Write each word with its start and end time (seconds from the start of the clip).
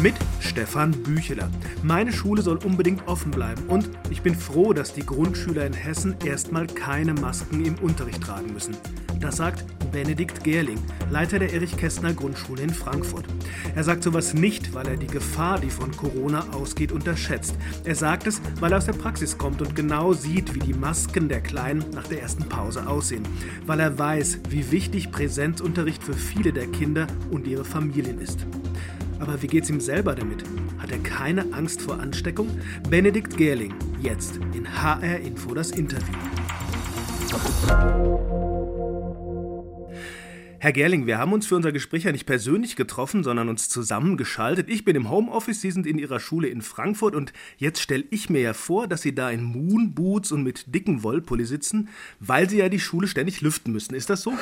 Mit 0.00 0.14
Stefan 0.40 0.90
Bücheler. 0.90 1.48
Meine 1.82 2.12
Schule 2.12 2.42
soll 2.42 2.58
unbedingt 2.58 3.06
offen 3.06 3.30
bleiben 3.30 3.62
und 3.68 3.88
ich 4.10 4.22
bin 4.22 4.34
froh, 4.34 4.72
dass 4.72 4.92
die 4.92 5.06
Grundschüler 5.06 5.66
in 5.66 5.72
Hessen 5.72 6.16
erstmal 6.24 6.66
keine 6.66 7.14
Masken 7.14 7.64
im 7.64 7.76
Unterricht 7.76 8.22
tragen 8.22 8.52
müssen. 8.52 8.76
Das 9.20 9.36
sagt 9.36 9.64
Benedikt 9.92 10.42
Gerling, 10.42 10.78
Leiter 11.10 11.38
der 11.38 11.52
Erich-Kästner 11.52 12.12
Grundschule 12.12 12.62
in 12.62 12.70
Frankfurt. 12.70 13.26
Er 13.74 13.84
sagt 13.84 14.02
sowas 14.02 14.34
nicht, 14.34 14.74
weil 14.74 14.88
er 14.88 14.96
die 14.96 15.06
Gefahr, 15.06 15.60
die 15.60 15.70
von 15.70 15.96
Corona 15.96 16.44
ausgeht, 16.52 16.90
unterschätzt. 16.90 17.54
Er 17.84 17.94
sagt 17.94 18.26
es, 18.26 18.42
weil 18.60 18.72
er 18.72 18.78
aus 18.78 18.86
der 18.86 18.92
Praxis 18.92 19.38
kommt 19.38 19.62
und 19.62 19.76
genau 19.76 20.12
sieht, 20.12 20.54
wie 20.54 20.58
die 20.58 20.74
Masken 20.74 21.28
der 21.28 21.40
Kleinen 21.40 21.84
nach 21.94 22.08
der 22.08 22.20
ersten 22.20 22.48
Pause 22.48 22.86
aussehen. 22.86 23.22
Weil 23.66 23.80
er 23.80 23.98
weiß, 23.98 24.40
wie 24.50 24.70
wichtig 24.72 25.12
Präsenzunterricht 25.12 26.02
für 26.02 26.14
viele 26.14 26.52
der 26.52 26.66
Kinder 26.66 27.06
und 27.30 27.46
ihre 27.46 27.64
Familien 27.64 28.20
ist. 28.20 28.46
Aber 29.26 29.40
wie 29.40 29.46
geht's 29.46 29.70
ihm 29.70 29.80
selber 29.80 30.14
damit? 30.14 30.44
Hat 30.76 30.92
er 30.92 30.98
keine 30.98 31.54
Angst 31.54 31.80
vor 31.80 31.98
Ansteckung? 31.98 32.60
Benedikt 32.90 33.38
Gerling, 33.38 33.72
jetzt 34.02 34.38
in 34.52 34.68
HR 34.82 35.18
Info 35.20 35.54
das 35.54 35.70
Interview. 35.70 36.12
Herr 40.58 40.72
Gerling, 40.72 41.06
wir 41.06 41.16
haben 41.16 41.32
uns 41.32 41.46
für 41.46 41.56
unser 41.56 41.72
Gespräch 41.72 42.04
ja 42.04 42.12
nicht 42.12 42.26
persönlich 42.26 42.76
getroffen, 42.76 43.24
sondern 43.24 43.48
uns 43.48 43.70
zusammengeschaltet. 43.70 44.68
Ich 44.68 44.84
bin 44.84 44.94
im 44.94 45.08
Homeoffice, 45.08 45.62
Sie 45.62 45.70
sind 45.70 45.86
in 45.86 45.98
Ihrer 45.98 46.20
Schule 46.20 46.48
in 46.48 46.60
Frankfurt 46.60 47.14
und 47.14 47.32
jetzt 47.56 47.80
stelle 47.80 48.04
ich 48.10 48.28
mir 48.28 48.42
ja 48.42 48.52
vor, 48.52 48.88
dass 48.88 49.00
Sie 49.00 49.14
da 49.14 49.30
in 49.30 49.42
Moonboots 49.42 50.32
und 50.32 50.42
mit 50.42 50.74
dicken 50.74 51.02
Wollpulli 51.02 51.46
sitzen, 51.46 51.88
weil 52.20 52.50
Sie 52.50 52.58
ja 52.58 52.68
die 52.68 52.78
Schule 52.78 53.08
ständig 53.08 53.40
lüften 53.40 53.72
müssen. 53.72 53.94
Ist 53.94 54.10
das 54.10 54.20
so? 54.20 54.34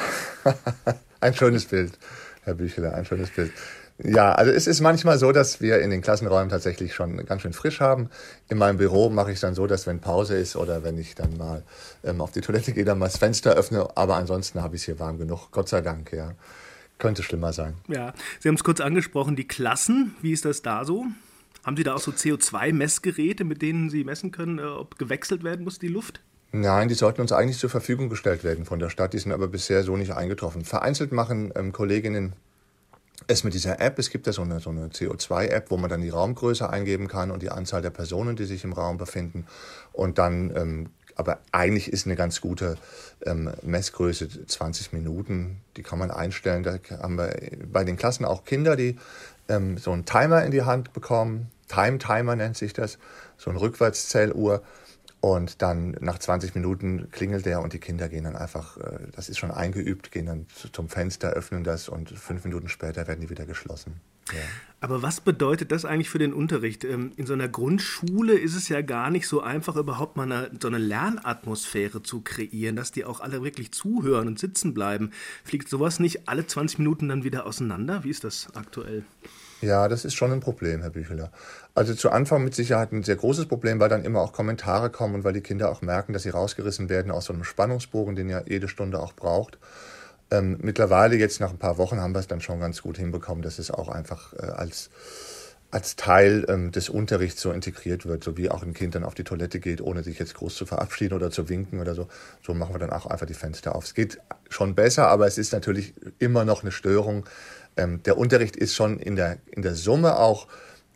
ein 1.21 1.35
schönes 1.35 1.67
Bild, 1.67 1.97
Herr 2.43 2.55
Bücheler, 2.55 2.95
ein 2.95 3.05
schönes 3.05 3.31
Bild. 3.31 3.53
Ja, 3.99 4.33
also 4.33 4.51
es 4.51 4.67
ist 4.67 4.81
manchmal 4.81 5.19
so, 5.19 5.33
dass 5.33 5.61
wir 5.61 5.81
in 5.81 5.91
den 5.91 6.01
Klassenräumen 6.01 6.49
tatsächlich 6.49 6.95
schon 6.95 7.25
ganz 7.25 7.43
schön 7.43 7.53
frisch 7.53 7.81
haben. 7.81 8.09
In 8.49 8.59
meinem 8.59 8.79
Büro 8.79 9.11
mache 9.11 9.31
ich 9.31 9.37
es 9.37 9.41
dann 9.41 9.55
so, 9.55 9.67
dass 9.67 9.87
wenn 9.87 10.01
Pause 10.01 10.37
ist 10.37 10.57
oder 10.57 10.83
wenn 10.83 10.99
ich 10.99 11.15
dann 11.15 11.37
mal 11.37 11.63
ähm, 12.03 12.21
auf 12.21 12.33
die 12.33 12.41
Toilette 12.41 12.73
gehe, 12.73 12.85
dann 12.85 12.99
mal 12.99 13.07
das 13.07 13.19
Fenster 13.19 13.53
öffne. 13.53 13.89
Aber 13.97 14.17
ansonsten 14.17 14.63
habe 14.63 14.77
ich 14.77 14.83
es 14.83 14.87
hier 14.87 14.99
warm 14.99 15.19
genug. 15.19 15.51
Gott 15.53 15.69
sei 15.69 15.81
Dank, 15.83 16.13
ja. 16.13 16.33
Könnte 16.99 17.23
schlimmer 17.23 17.53
sein. 17.53 17.75
Ja, 17.89 18.13
Sie 18.41 18.49
haben 18.49 18.55
es 18.55 18.65
kurz 18.65 18.81
angesprochen, 18.81 19.37
die 19.37 19.47
Klassen. 19.47 20.15
Wie 20.23 20.33
ist 20.33 20.45
das 20.45 20.63
da 20.63 20.85
so? 20.85 21.07
Haben 21.65 21.77
Sie 21.77 21.85
da 21.85 21.95
auch 21.95 22.01
so 22.01 22.11
CO2-Messgeräte, 22.11 23.45
mit 23.45 23.63
denen 23.63 23.89
Sie 23.89 24.05
messen 24.05 24.33
können, 24.33 24.59
äh, 24.59 24.63
ob 24.63 24.99
gewechselt 24.99 25.45
werden 25.45 25.65
muss, 25.65 25.79
die 25.79 25.89
Luft? 25.89 26.21
Nein, 26.51 26.89
die 26.89 26.95
sollten 26.95 27.21
uns 27.21 27.33
eigentlich 27.33 27.59
zur 27.59 27.71
Verfügung 27.71 28.09
gestellt 28.09 28.45
werden 28.45 28.65
von 28.65 28.79
der 28.79 28.91
Stadt. 28.91 29.15
Die 29.15 29.19
sind 29.19 29.33
aber 29.33 29.49
bisher 29.49 29.85
so 29.85 29.97
nicht 29.97 30.13
eingetroffen. 30.13 30.65
Vereinzelt 30.65 31.13
machen 31.13 31.53
ähm, 31.57 31.73
Kolleginnen 31.73 32.35
es 33.27 33.45
mit 33.45 33.55
dieser 33.55 33.81
App, 33.81 33.99
es 33.99 34.11
gibt 34.11 34.27
ja 34.27 34.33
so 34.33 34.43
eine, 34.43 34.61
so 34.61 34.71
eine 34.71 34.89
CO2-App, 34.89 35.71
wo 35.71 35.77
man 35.77 35.91
dann 35.91 36.01
die 36.01 36.09
Raumgröße 36.09 36.69
eingeben 36.69 37.09
kann 37.09 37.31
und 37.31 37.43
die 37.43 37.51
Anzahl 37.51 37.83
der 37.83 37.91
Personen, 37.91 38.37
die 38.37 38.45
sich 38.45 38.65
im 38.65 38.73
Raum 38.73 38.99
befinden. 38.99 39.47
Und 39.93 40.19
dann, 40.19 40.55
ähm, 40.57 40.91
aber 41.15 41.39
eigentlich 41.53 41.93
ist 41.93 42.07
eine 42.07 42.17
ganz 42.17 42.41
gute 42.41 42.77
ähm, 43.25 43.51
Messgröße 43.63 44.47
20 44.47 44.93
Minuten, 44.93 45.61
die 45.77 45.83
kann 45.83 45.99
man 45.99 46.11
einstellen. 46.11 46.63
Da 46.63 46.79
haben 47.03 47.17
wir 47.17 47.35
bei 47.71 47.85
den 47.85 47.97
Klassen 47.97 48.25
auch 48.25 48.45
Kinder, 48.45 48.77
die 48.77 48.97
ähm, 49.49 49.79
so 49.79 49.93
einen 49.93 50.05
Timer 50.05 50.45
in 50.45 50.51
die 50.51 50.63
Hand 50.63 50.93
bekommen. 50.93 51.51
Time-Timer 51.69 52.37
nennt 52.37 52.57
sich 52.57 52.73
das, 52.73 52.99
so 53.37 53.51
eine 53.51 53.61
Rückwärtszähluhr. 53.61 54.63
Und 55.23 55.63
dann 55.63 55.97
nach 56.01 56.19
20 56.19 56.57
Minuten 56.57 57.09
klingelt 57.13 57.47
der 57.47 57.61
und 57.61 57.73
die 57.73 57.79
Kinder 57.79 58.09
gehen 58.09 58.25
dann 58.25 58.35
einfach, 58.35 58.77
äh, 58.79 59.07
das 59.13 59.29
ist 59.29 59.39
schon 59.39 59.53
eingeübt, 59.53 60.11
gehen 60.11 60.27
dann 60.27 60.47
zum 60.73 60.89
Fenster, 60.89 61.31
öffnen 61.31 61.63
das 61.63 61.89
und 61.89 62.11
fünf 62.11 62.43
Minuten 62.43 62.69
später 62.69 63.07
werden 63.07 63.21
die 63.21 63.31
wieder 63.31 63.47
geschlossen. 63.47 64.01
Ja. 64.33 64.41
Aber 64.81 65.01
was 65.01 65.21
bedeutet 65.21 65.71
das 65.71 65.85
eigentlich 65.85 66.11
für 66.11 66.19
den 66.19 66.33
Unterricht? 66.33 66.83
Ähm, 66.83 67.13
in 67.15 67.27
so 67.27 67.35
einer 67.35 67.47
Grundschule 67.47 68.37
ist 68.37 68.57
es 68.57 68.69
ja 68.69 68.83
gar 68.83 69.11
nicht 69.11 69.29
so 69.29 69.41
einfach, 69.41 69.77
überhaupt 69.77 70.17
mal 70.17 70.25
eine, 70.25 70.51
so 70.61 70.67
eine 70.67 70.79
Lernatmosphäre 70.79 72.03
zu 72.03 72.23
kreieren, 72.23 72.75
dass 72.75 72.91
die 72.91 73.05
auch 73.05 73.21
alle 73.21 73.45
wirklich 73.45 73.71
zuhören 73.71 74.27
und 74.27 74.41
sitzen 74.41 74.75
bleiben. 74.75 75.13
Fliegt 75.45 75.69
sowas 75.69 76.01
nicht 76.01 76.29
alle 76.29 76.49
20 76.49 76.81
Minuten 76.81 77.09
dann 77.09 77.23
wieder 77.23 77.47
auseinander? 77.47 78.03
Wie 78.03 78.11
ist 78.11 78.25
das 78.25 78.49
aktuell? 78.57 79.05
Ja, 79.63 79.87
das 79.87 80.05
ist 80.05 80.15
schon 80.15 80.33
ein 80.33 80.41
Problem, 80.41 80.81
Herr 80.81 80.91
Bücheler. 80.91 81.31
Also 81.73 81.95
zu 81.95 82.11
Anfang 82.11 82.43
mit 82.43 82.53
Sicherheit 82.53 82.91
ein 82.91 83.05
sehr 83.05 83.15
großes 83.15 83.47
Problem, 83.47 83.79
weil 83.79 83.89
dann 83.89 84.05
immer 84.05 84.21
auch 84.21 84.33
Kommentare 84.33 84.91
kommen 84.91 85.15
und 85.15 85.25
weil 85.25 85.35
die 85.35 85.41
Kinder 85.41 85.71
auch 85.71 85.83
merken, 85.83 86.13
dass 86.13 86.25
sie 86.25 86.31
rausgerissen 86.31 86.89
werden 86.89 87.13
aus 87.13 87.27
so 87.27 87.33
einem 87.33 87.45
Spannungsbogen, 87.45 88.17
den 88.17 88.29
ja 88.29 88.43
jede 88.45 88.67
Stunde 88.67 88.99
auch 88.99 89.13
braucht. 89.13 89.59
Ähm, 90.33 90.59
mittlerweile, 90.63 91.15
jetzt 91.15 91.39
nach 91.39 91.51
ein 91.51 91.59
paar 91.59 91.79
Wochen, 91.79 92.01
haben 92.01 92.13
wir 92.13 92.19
es 92.19 92.27
dann 92.27 92.41
schon 92.41 92.59
ganz 92.59 92.83
gut 92.83 92.99
hinbekommen, 92.99 93.43
dass 93.43 93.61
es 93.61 93.71
auch 93.71 93.89
einfach 93.89 94.33
äh, 94.33 94.47
als, 94.47 94.91
als 95.71 95.95
Teil 95.95 96.45
ähm, 96.49 96.73
des 96.73 96.89
Unterrichts 96.89 97.41
so 97.41 97.53
integriert 97.53 98.05
wird, 98.05 98.25
so 98.25 98.37
wie 98.37 98.51
auch 98.51 98.65
ein 98.65 98.75
Kind 98.75 98.97
dann 98.97 99.05
auf 99.05 99.15
die 99.15 99.25
Toilette 99.25 99.61
geht, 99.61 99.81
ohne 99.81 100.03
sich 100.03 100.19
jetzt 100.19 100.35
groß 100.35 100.57
zu 100.57 100.67
verabschieden 100.67 101.15
oder 101.15 101.31
zu 101.31 101.49
winken 101.49 101.79
oder 101.79 101.95
so. 101.95 102.09
So 102.45 102.53
machen 102.53 102.75
wir 102.75 102.81
dann 102.81 102.91
auch 102.91 103.07
einfach 103.07 103.27
die 103.27 103.35
Fenster 103.35 103.77
auf. 103.77 103.85
Es 103.85 103.95
geht 103.95 104.19
schon 104.51 104.75
besser, 104.75 105.07
aber 105.07 105.29
es 105.29 105.39
ist 105.39 105.53
natürlich 105.53 105.95
immer 106.19 106.45
noch 106.45 106.63
eine 106.63 106.73
Störung 106.73 107.27
ähm, 107.77 108.03
der 108.03 108.19
Unterricht 108.19 108.57
ist 108.57 108.75
schon 108.75 108.99
in 108.99 109.17
der, 109.17 109.39
in 109.51 109.63
der 109.63 109.75
Summe 109.75 110.19
auch 110.19 110.47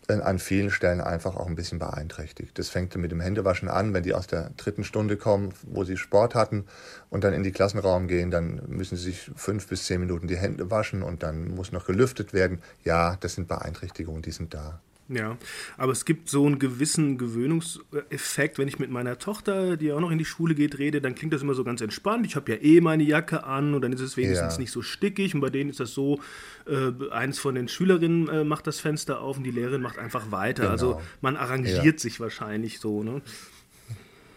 äh, 0.08 0.14
an 0.14 0.38
vielen 0.38 0.70
Stellen 0.70 1.00
einfach 1.00 1.36
auch 1.36 1.46
ein 1.46 1.56
bisschen 1.56 1.78
beeinträchtigt. 1.78 2.58
Das 2.58 2.68
fängt 2.68 2.94
mit 2.96 3.10
dem 3.10 3.20
Händewaschen 3.20 3.68
an, 3.68 3.94
wenn 3.94 4.02
die 4.02 4.14
aus 4.14 4.26
der 4.26 4.50
dritten 4.56 4.84
Stunde 4.84 5.16
kommen, 5.16 5.52
wo 5.62 5.84
sie 5.84 5.96
Sport 5.96 6.34
hatten 6.34 6.66
und 7.10 7.24
dann 7.24 7.32
in 7.32 7.42
die 7.42 7.52
Klassenraum 7.52 8.08
gehen, 8.08 8.30
dann 8.30 8.62
müssen 8.68 8.96
sie 8.96 9.04
sich 9.04 9.30
fünf 9.34 9.68
bis 9.68 9.86
zehn 9.86 10.00
Minuten 10.00 10.28
die 10.28 10.36
Hände 10.36 10.70
waschen 10.70 11.02
und 11.02 11.22
dann 11.22 11.48
muss 11.54 11.72
noch 11.72 11.86
gelüftet 11.86 12.32
werden. 12.32 12.60
Ja, 12.84 13.16
das 13.16 13.34
sind 13.34 13.48
Beeinträchtigungen, 13.48 14.22
die 14.22 14.32
sind 14.32 14.54
da. 14.54 14.80
Ja, 15.08 15.36
aber 15.76 15.92
es 15.92 16.04
gibt 16.04 16.28
so 16.28 16.46
einen 16.46 16.58
gewissen 16.58 17.16
Gewöhnungseffekt. 17.16 18.58
Wenn 18.58 18.66
ich 18.66 18.80
mit 18.80 18.90
meiner 18.90 19.18
Tochter, 19.18 19.76
die 19.76 19.92
auch 19.92 20.00
noch 20.00 20.10
in 20.10 20.18
die 20.18 20.24
Schule 20.24 20.56
geht, 20.56 20.78
rede, 20.78 21.00
dann 21.00 21.14
klingt 21.14 21.32
das 21.32 21.42
immer 21.42 21.54
so 21.54 21.62
ganz 21.62 21.80
entspannt. 21.80 22.26
Ich 22.26 22.34
habe 22.34 22.50
ja 22.50 22.58
eh 22.60 22.80
meine 22.80 23.04
Jacke 23.04 23.44
an 23.44 23.74
und 23.74 23.82
dann 23.82 23.92
ist 23.92 24.00
es 24.00 24.16
wenigstens 24.16 24.54
ja. 24.54 24.60
nicht 24.60 24.72
so 24.72 24.82
stickig. 24.82 25.34
Und 25.34 25.40
bei 25.40 25.50
denen 25.50 25.70
ist 25.70 25.78
das 25.78 25.94
so, 25.94 26.20
äh, 26.66 27.10
eins 27.10 27.38
von 27.38 27.54
den 27.54 27.68
Schülerinnen 27.68 28.28
äh, 28.28 28.44
macht 28.44 28.66
das 28.66 28.80
Fenster 28.80 29.20
auf 29.20 29.36
und 29.36 29.44
die 29.44 29.52
Lehrerin 29.52 29.80
macht 29.80 29.98
einfach 29.98 30.32
weiter. 30.32 30.62
Genau. 30.62 30.72
Also 30.72 31.02
man 31.20 31.36
arrangiert 31.36 31.84
ja. 31.84 31.98
sich 31.98 32.18
wahrscheinlich 32.18 32.80
so. 32.80 33.04
Ne? 33.04 33.22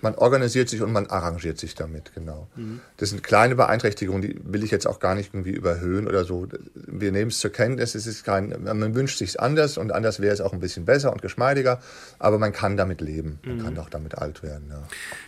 Man 0.02 0.16
organisiert 0.16 0.70
sich 0.70 0.82
und 0.82 0.92
man 0.92 1.08
arrangiert 1.08 1.58
sich 1.58 1.76
damit, 1.76 2.14
genau. 2.14 2.48
Mhm. 2.56 2.80
Das 2.98 3.10
sind 3.10 3.24
kleine 3.24 3.56
Beeinträchtigungen, 3.56 4.22
die 4.22 4.40
will 4.44 4.64
ich 4.64 4.72
jetzt 4.72 4.88
auch 4.88 5.00
gar 5.00 5.16
nicht 5.16 5.34
irgendwie 5.34 5.52
überhöhen 5.52 6.08
oder 6.08 6.24
so. 6.26 6.48
Wir 6.74 7.12
nehmen 7.12 7.30
es 7.30 7.40
zur 7.40 7.52
Kenntnis, 7.52 7.96
es 7.96 8.08
ist 8.08 8.24
kein, 8.24 8.56
man 8.64 8.96
wünscht 8.96 9.18
sich 9.18 9.40
anders 9.40 9.78
und 9.78 9.92
anders 9.92 10.20
wäre 10.20 10.34
es 10.34 10.42
auch 10.42 10.54
ein 10.54 10.60
bisschen 10.60 10.86
besser 10.86 11.12
und 11.12 11.22
geschmeidiger, 11.22 11.82
aber 12.18 12.40
man 12.40 12.54
kann 12.54 12.78
damit 12.78 13.02
leben, 13.02 13.40
man 13.44 13.58
mhm. 13.58 13.64
kann 13.64 13.78
auch 13.80 13.90
damit 13.90 14.18
alt 14.18 14.44
werden. 14.44 14.68
Ja. 14.70 14.84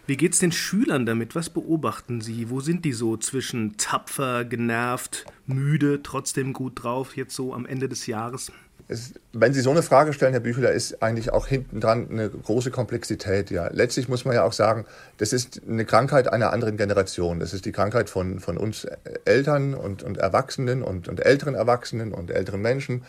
Wie 0.05 0.17
geht 0.17 0.33
es 0.33 0.39
den 0.39 0.51
Schülern 0.51 1.05
damit? 1.05 1.35
Was 1.35 1.49
beobachten 1.49 2.21
Sie? 2.21 2.49
Wo 2.49 2.59
sind 2.61 2.85
die 2.85 2.93
so 2.93 3.17
zwischen 3.17 3.77
tapfer, 3.77 4.45
genervt, 4.45 5.25
müde, 5.45 6.01
trotzdem 6.03 6.53
gut 6.53 6.83
drauf, 6.83 7.15
jetzt 7.15 7.35
so 7.35 7.53
am 7.53 7.65
Ende 7.65 7.89
des 7.89 8.07
Jahres? 8.07 8.51
Es, 8.91 9.13
wenn 9.31 9.53
Sie 9.53 9.61
so 9.61 9.71
eine 9.71 9.81
Frage 9.81 10.11
stellen, 10.11 10.33
Herr 10.33 10.41
Bücheler, 10.41 10.71
ist 10.71 11.01
eigentlich 11.01 11.31
auch 11.31 11.47
hinten 11.47 11.79
dran 11.79 12.07
eine 12.11 12.29
große 12.29 12.71
Komplexität. 12.71 13.49
Ja. 13.49 13.69
Letztlich 13.71 14.09
muss 14.09 14.25
man 14.25 14.35
ja 14.35 14.43
auch 14.43 14.53
sagen, 14.53 14.85
das 15.17 15.31
ist 15.31 15.61
eine 15.67 15.85
Krankheit 15.85 16.31
einer 16.31 16.51
anderen 16.51 16.77
Generation. 16.77 17.39
Das 17.39 17.53
ist 17.53 17.65
die 17.65 17.71
Krankheit 17.71 18.09
von, 18.09 18.39
von 18.39 18.57
uns 18.57 18.85
Eltern 19.25 19.73
und, 19.73 20.03
und 20.03 20.17
Erwachsenen 20.17 20.83
und, 20.83 21.07
und 21.07 21.25
älteren 21.25 21.55
Erwachsenen 21.55 22.13
und 22.13 22.31
älteren 22.31 22.61
Menschen. 22.61 23.05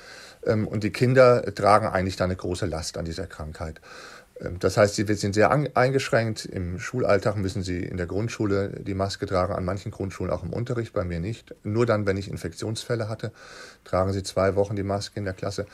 Ähm, 0.47 0.69
und 0.69 0.85
die 0.85 0.91
Kinder 0.91 1.43
tragen 1.55 1.87
eigentlich 1.89 2.17
da 2.17 2.25
eine 2.25 2.37
große 2.37 2.67
Last 2.67 2.97
an 2.97 3.05
dieser 3.05 3.27
Krankheit. 3.27 3.81
Ähm, 4.43 4.59
das 4.59 4.77
heißt, 4.77 4.95
sie 4.95 5.05
sind 5.15 5.35
sehr 5.35 5.51
eingeschränkt. 5.51 6.45
Im 6.45 6.79
Schulalltag 6.79 7.37
müssen 7.37 7.63
sie 7.63 7.79
in 7.79 7.97
der 7.97 8.07
Grundschule 8.07 8.81
die 8.81 8.95
Maske 8.95 9.27
tragen, 9.27 9.55
an 9.55 9.65
manchen 9.65 9.91
Grundschulen 9.91 10.33
auch 10.33 10.43
im 10.43 10.53
Unterricht, 10.53 10.93
bei 10.93 11.05
mir 11.05 11.21
nicht. 11.21 11.55
Nur 11.63 11.87
dann, 11.87 12.07
wenn 12.07 12.17
ich 12.17 12.29
Infektionsfälle 12.29 13.09
hatte, 13.09 13.33
tragen 13.85 14.13
sie 14.13 14.23
zwei 14.23 14.55
Wochen 14.55 14.77
die 14.77 14.83
Maske 14.83 15.19
in 15.19 15.25
der 15.25 15.35
Klasse. 15.35 15.67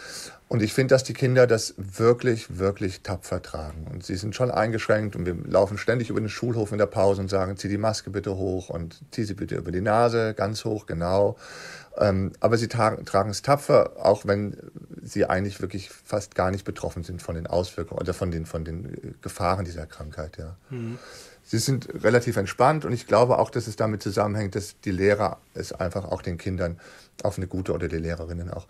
Und 0.49 0.63
ich 0.63 0.73
finde, 0.73 0.95
dass 0.95 1.05
die 1.05 1.13
Kinder 1.13 1.47
das 1.47 1.75
wirklich, 1.77 2.59
wirklich 2.59 3.03
tapfer 3.03 3.43
tragen. 3.43 3.87
Und 3.93 4.05
sie 4.05 4.17
sind 4.17 4.35
schon 4.35 4.51
eingeschränkt 4.51 5.15
und 5.15 5.27
wir 5.27 5.37
laufen 5.47 5.77
ständig 5.77 6.09
über 6.09 6.21
den 6.21 6.31
Schulhof 6.31 6.73
in 6.73 6.79
der 6.79 6.87
Pause 6.87 7.21
und 7.21 7.29
sagen, 7.29 7.57
zieh 7.57 7.69
die 7.69 7.79
Maske 7.79 8.11
bitte 8.11 8.35
hoch 8.37 8.71
und 8.71 8.99
zieh 9.11 9.25
sie 9.25 9.35
bitte 9.35 9.57
über 9.57 9.73
die 9.73 9.83
Nase, 9.83 10.33
ganz 10.35 10.65
hoch, 10.65 10.87
genau. 10.87 11.37
Ähm, 12.01 12.33
aber 12.41 12.59
sie 12.59 12.69
tragen, 12.69 13.05
tragen 13.05 13.31
es 13.31 13.43
tapfer, 13.43 13.93
auch 14.01 14.25
wenn 14.25 14.57
sie 15.03 15.27
eigentlich 15.27 15.61
wirklich 15.61 15.91
fast 15.91 16.35
gar 16.35 16.51
nicht 16.51 16.65
betroffen 16.65 17.03
sind 17.03 17.23
von 17.23 17.35
den 17.35 17.47
Auswirkungen 17.47 18.01
oder 18.01 18.15
von 18.15 18.31
den, 18.31 18.47
von 18.47 18.65
den 18.65 19.17
Gefahren 19.21 19.65
dieser 19.65 19.87
Krankheit. 19.87 20.37
Ja. 20.39 20.57
Mhm. 20.71 20.99
Sie 21.45 21.59
sind 21.59 21.89
relativ 22.05 22.37
entspannt 22.37 22.85
und 22.85 22.93
ich 22.93 23.07
glaube 23.07 23.39
auch, 23.39 23.51
dass 23.51 23.67
es 23.67 23.77
damit 23.77 24.03
zusammenhängt, 24.03 24.55
dass 24.55 24.79
die 24.81 24.91
Lehrer 24.91 25.39
es 25.55 25.73
einfach 25.73 26.05
auch 26.05 26.21
den 26.21 26.37
Kindern 26.37 26.79
auf 27.23 27.39
eine 27.39 27.47
gute 27.47 27.73
oder 27.73 27.89
die 27.89 27.97
Lehrerinnen 27.97 28.51
auch, 28.51 28.67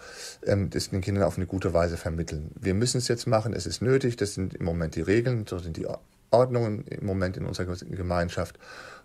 ähm, 0.46 0.70
das 0.70 0.90
den 0.90 1.00
Kindern 1.00 1.24
auf 1.24 1.36
eine 1.36 1.46
gute 1.46 1.74
Weise 1.74 1.96
vermitteln. 1.96 2.52
Wir 2.54 2.74
müssen 2.74 2.98
es 2.98 3.08
jetzt 3.08 3.26
machen, 3.26 3.52
es 3.52 3.66
ist 3.66 3.82
nötig, 3.82 4.16
das 4.16 4.34
sind 4.34 4.54
im 4.54 4.64
Moment 4.64 4.94
die 4.94 5.02
Regeln, 5.02 5.44
so 5.46 5.58
sind 5.58 5.76
die 5.76 5.86
Ordnungen 6.30 6.84
im 6.86 7.04
Moment 7.04 7.36
in 7.36 7.46
unserer 7.46 7.74
Gemeinschaft. 7.76 8.58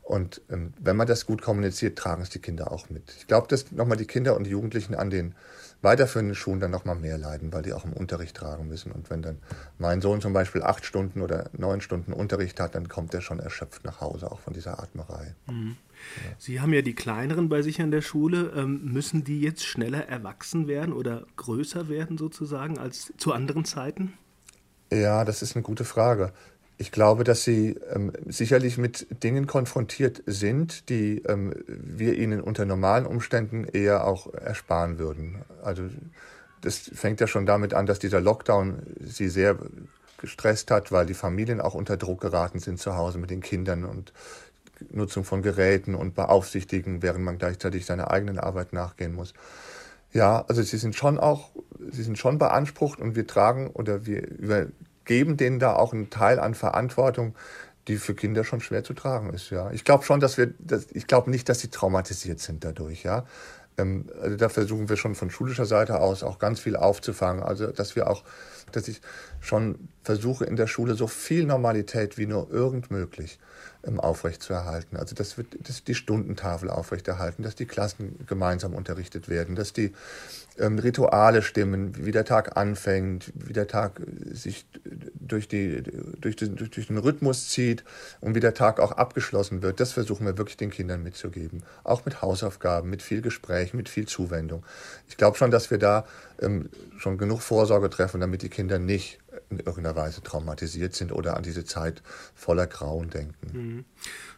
Und 0.04 0.42
ähm, 0.50 0.74
wenn 0.80 0.98
man 0.98 1.08
das 1.08 1.26
gut 1.26 1.42
kommuniziert, 1.42 1.98
tragen 1.98 2.22
es 2.22 2.30
die 2.30 2.40
Kinder 2.40 2.72
auch 2.72 2.90
mit. 2.90 3.16
Ich 3.18 3.28
glaube, 3.28 3.48
dass 3.48 3.72
nochmal 3.72 3.98
die 3.98 4.06
Kinder 4.06 4.36
und 4.36 4.44
die 4.44 4.52
Jugendlichen 4.52 4.96
an 4.96 5.10
den 5.10 5.34
weiterführenden 5.82 6.36
Schulen 6.36 6.60
dann 6.60 6.72
nochmal 6.72 6.96
mehr 6.96 7.18
leiden, 7.18 7.52
weil 7.54 7.62
die 7.62 7.74
auch 7.74 7.84
im 7.86 7.94
Unterricht 7.94 8.36
tragen 8.36 8.68
müssen. 8.68 8.92
Und 8.92 9.10
wenn 9.10 9.22
dann 9.22 9.40
mein 9.78 10.02
Sohn 10.02 10.22
zum 10.22 10.34
Beispiel 10.34 10.64
acht 10.64 10.86
Stunden 10.86 11.22
oder 11.22 11.50
neun 11.54 11.82
Stunden 11.82 12.14
Unterricht 12.14 12.60
hat, 12.60 12.76
dann 12.76 12.88
kommt 12.88 13.14
er 13.14 13.22
schon 13.22 13.40
erschöpft 13.40 13.84
nach 13.84 14.00
Hause, 14.02 14.32
auch 14.32 14.40
von 14.40 14.54
dieser 14.54 14.82
Atmerei. 14.82 15.36
Mhm. 15.48 15.76
Ja. 16.26 16.36
Sie 16.38 16.62
haben 16.62 16.74
ja 16.74 16.82
die 16.82 16.96
Kleineren 16.96 17.50
bei 17.50 17.62
sich 17.62 17.82
an 17.82 17.92
der 17.92 18.02
Schule. 18.02 18.54
Ähm, 18.56 18.82
müssen 18.86 19.24
die 19.24 19.42
jetzt 19.42 19.66
schneller 19.66 20.08
erwachsen 20.08 20.68
werden 20.68 20.94
oder 20.94 21.26
größer 21.36 21.90
werden 21.90 22.18
sozusagen 22.18 22.78
als 22.78 23.14
zu 23.18 23.34
anderen 23.34 23.66
Zeiten? 23.66 24.14
Ja, 24.92 25.26
das 25.26 25.42
ist 25.42 25.56
eine 25.56 25.64
gute 25.64 25.86
Frage. 25.86 26.34
Ich 26.78 26.92
glaube, 26.92 27.24
dass 27.24 27.44
sie 27.44 27.78
ähm, 27.94 28.12
sicherlich 28.26 28.78
mit 28.78 29.24
Dingen 29.24 29.48
konfrontiert 29.48 30.24
sind, 30.26 30.90
die 30.90 31.20
ähm, 31.20 31.54
wir 31.68 32.18
ihnen 32.18 32.42
unter 32.42 32.66
normalen 32.66 33.06
Umständen 33.06 33.66
eher 33.66 34.08
auch 34.08 34.34
ersparen 34.34 34.98
würden. 34.98 35.44
Also 35.64 35.84
das 36.62 36.78
fängt 36.78 37.20
ja 37.20 37.28
schon 37.28 37.46
damit 37.46 37.74
an, 37.74 37.86
dass 37.86 38.00
dieser 38.00 38.22
Lockdown 38.22 38.82
sie 39.00 39.30
sehr 39.30 39.58
gestresst 40.18 40.72
hat, 40.72 40.92
weil 40.92 41.06
die 41.06 41.14
Familien 41.14 41.62
auch 41.62 41.74
unter 41.74 41.98
Druck 41.98 42.22
geraten 42.22 42.60
sind 42.60 42.80
zu 42.80 42.96
Hause 42.96 43.20
mit 43.20 43.30
den 43.30 43.42
Kindern 43.42 43.84
und 43.84 44.14
Nutzung 44.90 45.26
von 45.26 45.42
Geräten 45.42 45.96
und 45.96 46.16
Beaufsichtigen, 46.16 47.02
während 47.02 47.24
man 47.24 47.38
gleichzeitig 47.38 47.86
seiner 47.86 48.10
eigenen 48.10 48.40
Arbeit 48.40 48.74
nachgehen 48.74 49.14
muss. 49.14 49.34
Ja, 50.12 50.46
also 50.48 50.62
sie 50.62 50.78
sind 50.78 50.96
schon 50.96 51.20
auch, 51.20 51.52
sie 51.92 52.04
sind 52.04 52.18
schon 52.18 52.38
beansprucht 52.38 53.00
und 53.00 53.16
wir 53.16 53.28
tragen 53.28 53.68
oder 53.68 54.06
wir 54.06 54.72
übergeben 55.04 55.38
denen 55.38 55.60
da 55.60 55.76
auch 55.76 55.94
einen 55.94 56.10
Teil 56.10 56.40
an 56.40 56.56
Verantwortung, 56.56 57.36
die 57.88 57.98
für 57.98 58.16
Kinder 58.16 58.44
schon 58.44 58.62
schwer 58.62 58.84
zu 58.84 58.94
tragen 58.94 59.34
ist. 59.34 59.50
Ja, 59.50 59.72
ich 59.72 59.84
glaube 59.84 60.06
schon, 60.06 60.20
dass 60.20 60.38
wir, 60.38 60.54
dass, 60.60 60.88
ich 60.92 61.08
glaube 61.08 61.30
nicht, 61.30 61.50
dass 61.50 61.60
sie 61.60 61.68
traumatisiert 61.68 62.40
sind 62.40 62.64
dadurch. 62.64 63.04
Ja, 63.04 63.26
ähm, 63.78 64.06
also 64.22 64.38
da 64.38 64.48
versuchen 64.48 64.88
wir 64.88 64.96
schon 64.96 65.16
von 65.16 65.30
schulischer 65.30 65.66
Seite 65.66 66.00
aus 66.00 66.24
auch 66.24 66.40
ganz 66.40 66.62
viel 66.62 66.78
aufzufangen. 66.78 67.44
Also 67.44 67.68
dass 67.68 67.96
wir 67.96 68.10
auch, 68.10 68.24
dass 68.72 68.88
ich 68.88 69.02
schon 69.42 69.90
versuche 70.04 70.46
in 70.46 70.56
der 70.56 70.68
Schule 70.68 70.96
so 70.96 71.08
viel 71.08 71.46
Normalität 71.46 72.18
wie 72.18 72.26
nur 72.26 72.50
irgend 72.50 72.90
möglich 72.90 73.40
ähm, 73.86 74.00
aufrechtzuerhalten. 74.00 74.98
Also 74.98 75.16
dass 75.16 75.38
wir 75.38 75.46
dass 75.60 75.84
die 75.84 75.96
Stundentafel 75.96 76.70
aufrechterhalten, 76.70 77.44
dass 77.44 77.56
die 77.56 77.66
Klassen 77.66 78.26
gemeinsam 78.28 78.74
unterrichtet 78.74 79.30
werden, 79.30 79.56
dass 79.56 79.74
die 79.74 79.94
ähm, 80.58 80.80
Rituale 80.80 81.42
stimmen, 81.42 82.06
wie 82.06 82.12
der 82.12 82.26
Tag 82.26 82.58
anfängt, 82.58 83.32
wie 83.34 83.54
der 83.54 83.68
Tag 83.68 84.02
sich 84.32 84.66
durch, 85.16 85.48
die, 85.48 85.84
durch, 86.20 86.36
den, 86.36 86.56
durch 86.56 86.88
den 86.88 86.98
Rhythmus 86.98 87.50
zieht 87.50 87.84
und 88.22 88.36
wie 88.36 88.40
der 88.40 88.54
Tag 88.54 88.80
auch 88.80 88.92
abgeschlossen 88.92 89.62
wird. 89.62 89.80
Das 89.80 89.94
versuchen 89.94 90.26
wir 90.26 90.38
wirklich 90.38 90.58
den 90.58 90.70
Kindern 90.70 91.04
mitzugeben. 91.04 91.64
Auch 91.84 92.06
mit 92.06 92.22
Hausaufgaben, 92.22 92.90
mit 92.90 93.02
viel 93.02 93.22
Gespräch, 93.22 93.74
mit 93.74 93.90
viel 93.90 94.08
Zuwendung. 94.08 94.64
Ich 95.08 95.18
glaube 95.18 95.38
schon, 95.38 95.52
dass 95.52 95.72
wir 95.72 95.78
da 95.78 96.06
ähm, 96.40 96.70
schon 96.98 97.18
genug 97.18 97.42
Vorsorge 97.42 97.90
treffen, 97.90 98.22
damit 98.22 98.44
die 98.44 98.50
Kinder 98.50 98.80
nicht 98.80 99.20
in 99.50 99.60
irgendeiner 99.60 99.96
Weise 99.96 100.22
traumatisiert 100.22 100.94
sind 100.94 101.12
oder 101.12 101.38
an 101.38 101.44
diese 101.44 101.66
Zeit 101.66 102.02
voller 102.34 102.68
Grauen 102.68 103.10
denken. 103.10 103.58
Mhm. 103.58 103.86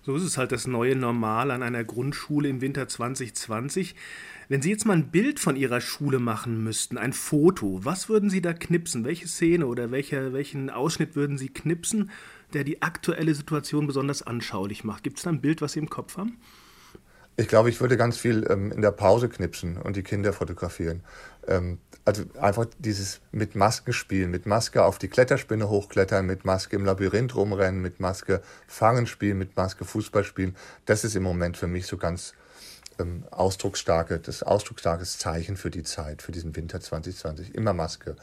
So 0.03 0.15
ist 0.15 0.23
es 0.23 0.37
halt 0.37 0.51
das 0.51 0.67
neue 0.67 0.95
Normal 0.95 1.51
an 1.51 1.63
einer 1.63 1.83
Grundschule 1.83 2.49
im 2.49 2.61
Winter 2.61 2.87
2020. 2.87 3.95
Wenn 4.47 4.61
Sie 4.61 4.69
jetzt 4.69 4.85
mal 4.85 4.93
ein 4.93 5.09
Bild 5.09 5.39
von 5.39 5.55
Ihrer 5.55 5.81
Schule 5.81 6.19
machen 6.19 6.63
müssten, 6.63 6.97
ein 6.97 7.13
Foto, 7.13 7.79
was 7.83 8.09
würden 8.09 8.29
Sie 8.29 8.41
da 8.41 8.53
knipsen? 8.53 9.03
Welche 9.03 9.27
Szene 9.27 9.65
oder 9.65 9.89
welche, 9.89 10.33
welchen 10.33 10.69
Ausschnitt 10.69 11.15
würden 11.15 11.37
Sie 11.37 11.49
knipsen, 11.49 12.11
der 12.53 12.63
die 12.63 12.81
aktuelle 12.83 13.33
Situation 13.33 13.87
besonders 13.87 14.21
anschaulich 14.21 14.83
macht? 14.83 15.03
Gibt 15.03 15.17
es 15.17 15.23
da 15.23 15.31
ein 15.31 15.41
Bild, 15.41 15.61
was 15.61 15.73
Sie 15.73 15.79
im 15.79 15.89
Kopf 15.89 16.17
haben? 16.17 16.37
Ich 17.37 17.49
glaube, 17.49 17.69
ich 17.69 17.81
würde 17.81 17.97
ganz 17.97 18.17
viel 18.17 18.47
ähm, 18.49 18.71
in 18.71 18.81
der 18.81 18.91
Pause 18.91 19.27
knipsen 19.27 19.77
und 19.77 19.97
die 19.97 20.03
Kinder 20.03 20.31
fotografieren. 20.31 21.03
Ähm, 21.47 21.79
also 22.05 22.23
einfach 22.39 22.65
dieses 22.79 23.19
mit 23.31 23.55
Masken 23.55 23.91
spielen, 23.91 24.31
mit 24.31 24.45
Maske 24.45 24.85
auf 24.85 24.99
die 24.99 25.09
Kletterspinne 25.09 25.69
hochklettern, 25.69 26.25
mit 26.25 26.45
Maske 26.45 26.75
im 26.75 26.85
Labyrinth 26.85 27.35
rumrennen, 27.35 27.81
mit 27.81 27.99
Maske 27.99 28.41
fangen 28.67 29.05
spielen, 29.05 29.37
mit 29.37 29.57
Maske 29.57 29.83
Fußball 29.83 30.23
spielen. 30.23 30.55
Das 30.85 31.03
ist 31.03 31.15
im 31.15 31.23
Moment 31.23 31.57
für 31.57 31.67
mich 31.67 31.87
so 31.87 31.97
ganz 31.97 32.33
ähm, 32.99 33.25
ausdrucksstarke, 33.31 34.19
das 34.19 34.43
ausdrucksstarkes 34.43 35.17
Zeichen 35.17 35.57
für 35.57 35.71
die 35.71 35.83
Zeit, 35.83 36.21
für 36.21 36.31
diesen 36.31 36.55
Winter 36.55 36.79
2020. 36.79 37.53
Immer 37.53 37.73
Maske. 37.73 38.15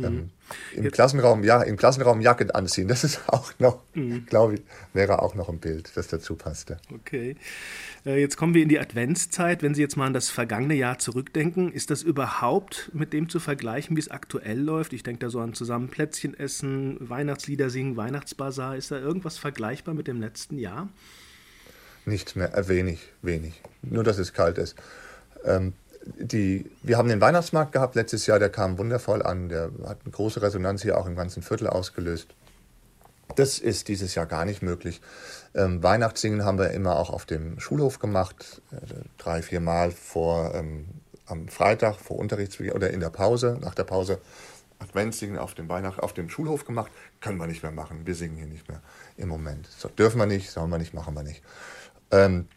Mhm. 0.00 0.06
Ähm, 0.06 0.30
Im 0.74 0.84
Jetzt. 0.84 0.94
Klassenraum, 0.94 1.44
ja, 1.44 1.62
im 1.62 1.76
Klassenraum 1.76 2.20
Jacke 2.20 2.52
anziehen, 2.54 2.88
das 2.88 3.04
ist 3.04 3.20
auch 3.28 3.52
noch, 3.58 3.82
mhm. 3.94 4.26
glaube 4.26 4.54
ich, 4.54 4.62
wäre 4.92 5.22
auch 5.22 5.34
noch 5.34 5.48
ein 5.48 5.58
Bild, 5.58 5.92
das 5.94 6.08
dazu 6.08 6.34
passte. 6.36 6.78
Okay. 6.92 7.36
Äh, 8.04 8.20
jetzt 8.20 8.36
kommen 8.36 8.54
wir 8.54 8.62
in 8.62 8.68
die 8.68 8.78
Adventszeit. 8.78 9.62
Wenn 9.62 9.74
Sie 9.74 9.82
jetzt 9.82 9.96
mal 9.96 10.06
an 10.06 10.14
das 10.14 10.30
vergangene 10.30 10.74
Jahr 10.74 10.98
zurückdenken, 10.98 11.72
ist 11.72 11.90
das 11.90 12.02
überhaupt 12.02 12.90
mit 12.94 13.12
dem 13.12 13.28
zu 13.28 13.40
vergleichen, 13.40 13.96
wie 13.96 14.00
es 14.00 14.10
aktuell 14.10 14.58
läuft? 14.58 14.92
Ich 14.92 15.02
denke 15.02 15.20
da 15.20 15.30
so 15.30 15.40
an 15.40 15.54
zusammen 15.54 15.88
Plätzchen 15.88 16.38
essen, 16.38 16.96
Weihnachtslieder 17.00 17.70
singen, 17.70 17.96
Weihnachtsbazar. 17.96 18.76
Ist 18.76 18.90
da 18.90 18.98
irgendwas 18.98 19.38
vergleichbar 19.38 19.94
mit 19.94 20.08
dem 20.08 20.20
letzten 20.20 20.58
Jahr? 20.58 20.88
Nichts 22.06 22.34
mehr, 22.34 22.56
äh, 22.56 22.68
wenig, 22.68 23.00
wenig. 23.22 23.60
Nur, 23.82 24.04
dass 24.04 24.18
es 24.18 24.32
kalt 24.32 24.58
ist. 24.58 24.74
Ähm, 25.44 25.74
die, 26.04 26.70
wir 26.82 26.96
haben 26.96 27.08
den 27.08 27.20
Weihnachtsmarkt 27.20 27.72
gehabt 27.72 27.94
letztes 27.94 28.26
Jahr, 28.26 28.38
der 28.38 28.50
kam 28.50 28.78
wundervoll 28.78 29.22
an. 29.22 29.48
Der 29.48 29.70
hat 29.86 29.98
eine 30.04 30.12
große 30.12 30.42
Resonanz 30.42 30.82
hier 30.82 30.98
auch 30.98 31.06
im 31.06 31.16
ganzen 31.16 31.42
Viertel 31.42 31.66
ausgelöst. 31.66 32.28
Das 33.36 33.58
ist 33.58 33.88
dieses 33.88 34.14
Jahr 34.14 34.26
gar 34.26 34.44
nicht 34.44 34.62
möglich. 34.62 35.00
Ähm, 35.54 35.82
Weihnachtssingen 35.82 36.44
haben 36.44 36.58
wir 36.58 36.70
immer 36.70 36.96
auch 36.96 37.10
auf 37.10 37.26
dem 37.26 37.60
Schulhof 37.60 37.98
gemacht, 37.98 38.60
äh, 38.72 38.76
drei, 39.18 39.42
vier 39.42 39.60
Mal 39.60 39.92
vor, 39.92 40.54
ähm, 40.54 40.86
am 41.26 41.48
Freitag 41.48 41.96
vor 41.96 42.18
Unterrichtsbeginn 42.18 42.72
oder 42.72 42.90
in 42.90 43.00
der 43.00 43.10
Pause, 43.10 43.58
nach 43.60 43.74
der 43.74 43.84
Pause 43.84 44.20
Adventssingen 44.80 45.38
auf 45.38 45.54
dem, 45.54 45.68
Weihnacht, 45.68 46.00
auf 46.00 46.12
dem 46.12 46.28
Schulhof 46.28 46.64
gemacht. 46.64 46.90
Können 47.20 47.38
wir 47.38 47.46
nicht 47.46 47.62
mehr 47.62 47.72
machen. 47.72 48.06
Wir 48.06 48.14
singen 48.14 48.36
hier 48.36 48.46
nicht 48.46 48.68
mehr 48.68 48.80
im 49.16 49.28
Moment. 49.28 49.66
So, 49.66 49.88
dürfen 49.88 50.18
wir 50.18 50.26
nicht, 50.26 50.50
sollen 50.50 50.70
wir 50.70 50.78
nicht, 50.78 50.94
machen 50.94 51.14
wir 51.14 51.22
nicht. 51.22 51.42
Ähm, 52.10 52.48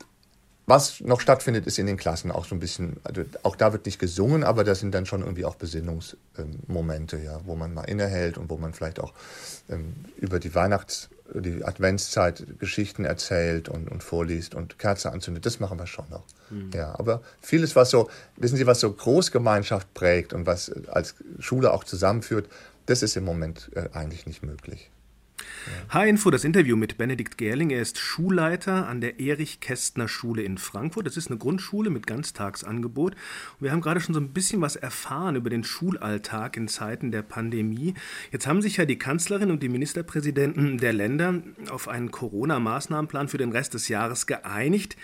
was 0.65 1.01
noch 1.01 1.19
stattfindet, 1.19 1.68
ist 1.68 1.77
in 1.77 1.88
den 1.88 1.98
Klassen 1.98 2.31
auch 2.31 2.45
so 2.45 2.56
ein 2.56 2.60
bisschen, 2.60 2.98
also 3.04 3.24
auch 3.44 3.57
da 3.57 3.74
wird 3.74 3.86
nicht 3.86 4.00
gesungen, 4.00 4.44
aber 4.44 4.63
das 4.63 4.80
sind 4.80 4.94
dann 4.94 5.06
schon 5.06 5.21
irgendwie 5.21 5.44
auch 5.44 5.56
Besinnungsmomente, 5.56 7.18
ja, 7.18 7.42
wo 7.44 7.56
man 7.56 7.74
mal 7.74 7.83
innehält 7.83 8.38
und 8.38 8.50
wo 8.50 8.57
man 8.57 8.74
vielleicht 8.74 9.01
auch 9.01 9.13
ähm, 9.69 9.94
über 10.15 10.39
die 10.39 10.56
Weihnachts-, 10.56 11.10
die 11.33 11.65
Adventszeit 11.65 12.60
Geschichten 12.60 13.04
erzählt 13.04 13.68
und, 13.68 13.92
und 13.92 14.04
vorliest 14.04 14.56
und 14.56 14.80
Kerze 14.80 15.12
anzündet. 15.12 15.45
Das 15.45 15.60
machen 15.60 15.77
wir 15.80 15.88
schon 15.88 16.10
noch. 16.10 16.24
Mhm. 16.50 16.71
Ja, 16.74 16.98
aber 16.98 17.21
vieles, 17.42 17.75
was 17.75 17.89
so, 17.89 18.10
wissen 18.38 18.56
Sie, 18.56 18.65
was 18.65 18.80
so 18.80 18.92
Großgemeinschaft 18.92 19.93
prägt 19.93 20.32
und 20.32 20.46
was 20.46 20.72
als 20.88 21.15
Schule 21.39 21.74
auch 21.74 21.84
zusammenführt, 21.84 22.48
das 22.86 23.03
ist 23.03 23.17
im 23.17 23.25
Moment 23.25 23.70
äh, 23.75 23.89
eigentlich 23.93 24.25
nicht 24.27 24.43
möglich. 24.43 24.91
H-Info, 25.89 26.31
das 26.31 26.43
Interview 26.43 26.75
mit 26.75 26.97
Benedikt 26.97 27.37
Gerling. 27.37 27.69
Er 27.69 27.81
ist 27.81 27.97
Schulleiter 27.97 28.87
an 28.87 28.99
der 28.99 29.19
Erich-Kästner-Schule 29.19 30.41
in 30.41 30.57
Frankfurt. 30.57 31.05
Das 31.05 31.17
ist 31.17 31.29
eine 31.29 31.37
Grundschule 31.37 31.89
mit 31.89 32.07
Ganztagsangebot. 32.07 33.15
wir 33.59 33.71
haben 33.71 33.81
gerade 33.81 34.01
schon 34.01 34.13
so 34.13 34.19
ein 34.19 34.33
bisschen 34.33 34.61
was 34.61 34.75
erfahren 34.75 35.35
über 35.35 35.49
den 35.49 35.63
Schulalltag 35.63 36.57
in 36.57 36.67
Zeiten 36.67 37.11
der 37.11 37.21
Pandemie. 37.21 37.93
Jetzt 38.31 38.47
haben 38.47 38.61
sich 38.61 38.77
ja 38.77 38.85
die 38.85 38.97
Kanzlerin 38.97 39.51
und 39.51 39.63
die 39.63 39.69
Ministerpräsidenten 39.69 40.77
der 40.77 40.93
Länder 40.93 41.41
auf 41.69 41.87
einen 41.87 42.11
Corona-Maßnahmenplan 42.11 43.27
für 43.27 43.37
den 43.37 43.51
Rest 43.51 43.73
des 43.73 43.87
Jahres 43.87 44.27
geeinigt. 44.27 44.97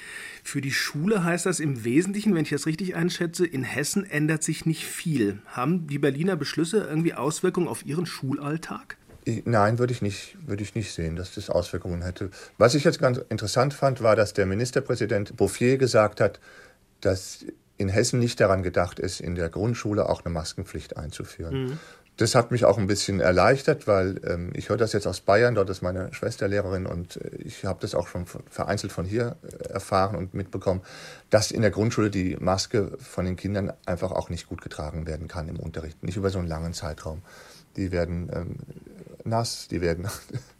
Für 0.43 0.61
die 0.61 0.71
Schule 0.71 1.23
heißt 1.23 1.45
das 1.45 1.59
im 1.59 1.83
Wesentlichen, 1.83 2.35
wenn 2.35 2.43
ich 2.43 2.49
das 2.49 2.65
richtig 2.65 2.95
einschätze, 2.95 3.45
in 3.45 3.63
Hessen 3.63 4.09
ändert 4.09 4.43
sich 4.43 4.65
nicht 4.65 4.85
viel. 4.85 5.41
Haben 5.47 5.87
die 5.87 5.99
Berliner 5.99 6.35
Beschlüsse 6.35 6.85
irgendwie 6.89 7.13
Auswirkungen 7.13 7.67
auf 7.67 7.85
Ihren 7.85 8.05
Schulalltag? 8.05 8.98
Nein, 9.45 9.79
würde 9.79 9.93
ich, 9.93 10.01
nicht, 10.01 10.37
würde 10.45 10.63
ich 10.63 10.75
nicht 10.75 10.93
sehen, 10.93 11.15
dass 11.15 11.35
das 11.35 11.49
Auswirkungen 11.49 12.01
hätte. 12.01 12.29
Was 12.57 12.75
ich 12.75 12.83
jetzt 12.83 12.99
ganz 12.99 13.19
interessant 13.29 13.73
fand, 13.73 14.01
war, 14.01 14.15
dass 14.15 14.33
der 14.33 14.45
Ministerpräsident 14.45 15.35
Bouffier 15.37 15.77
gesagt 15.77 16.21
hat, 16.21 16.39
dass 17.01 17.45
in 17.77 17.89
Hessen 17.89 18.19
nicht 18.19 18.39
daran 18.39 18.61
gedacht 18.61 18.99
ist, 18.99 19.21
in 19.21 19.35
der 19.35 19.49
Grundschule 19.49 20.09
auch 20.09 20.25
eine 20.25 20.33
Maskenpflicht 20.33 20.97
einzuführen. 20.97 21.63
Mhm. 21.63 21.79
Das 22.19 22.35
hat 22.35 22.51
mich 22.51 22.65
auch 22.65 22.77
ein 22.77 22.87
bisschen 22.87 23.21
erleichtert, 23.21 23.87
weil 23.87 24.19
ähm, 24.25 24.51
ich 24.53 24.67
höre 24.67 24.75
das 24.75 24.91
jetzt 24.91 25.07
aus 25.07 25.21
Bayern, 25.21 25.55
dort 25.55 25.69
ist 25.69 25.81
meine 25.81 26.13
Schwester 26.13 26.49
Lehrerin 26.49 26.85
und 26.85 27.15
äh, 27.15 27.29
ich 27.37 27.63
habe 27.63 27.79
das 27.79 27.95
auch 27.95 28.09
schon 28.09 28.25
vereinzelt 28.25 28.91
von 28.91 29.05
hier 29.05 29.37
äh, 29.41 29.69
erfahren 29.69 30.17
und 30.17 30.33
mitbekommen, 30.33 30.81
dass 31.29 31.49
in 31.49 31.61
der 31.61 31.71
Grundschule 31.71 32.09
die 32.09 32.35
Maske 32.37 32.91
von 32.99 33.23
den 33.23 33.37
Kindern 33.37 33.71
einfach 33.85 34.11
auch 34.11 34.29
nicht 34.29 34.49
gut 34.49 34.61
getragen 34.61 35.07
werden 35.07 35.29
kann 35.29 35.47
im 35.47 35.57
Unterricht, 35.57 36.03
nicht 36.03 36.17
über 36.17 36.29
so 36.29 36.39
einen 36.39 36.49
langen 36.49 36.73
Zeitraum. 36.73 37.21
Die 37.77 37.93
werden 37.93 38.29
ähm, 38.33 38.55
nass, 39.23 39.67
die 39.69 39.81
werden, 39.81 40.07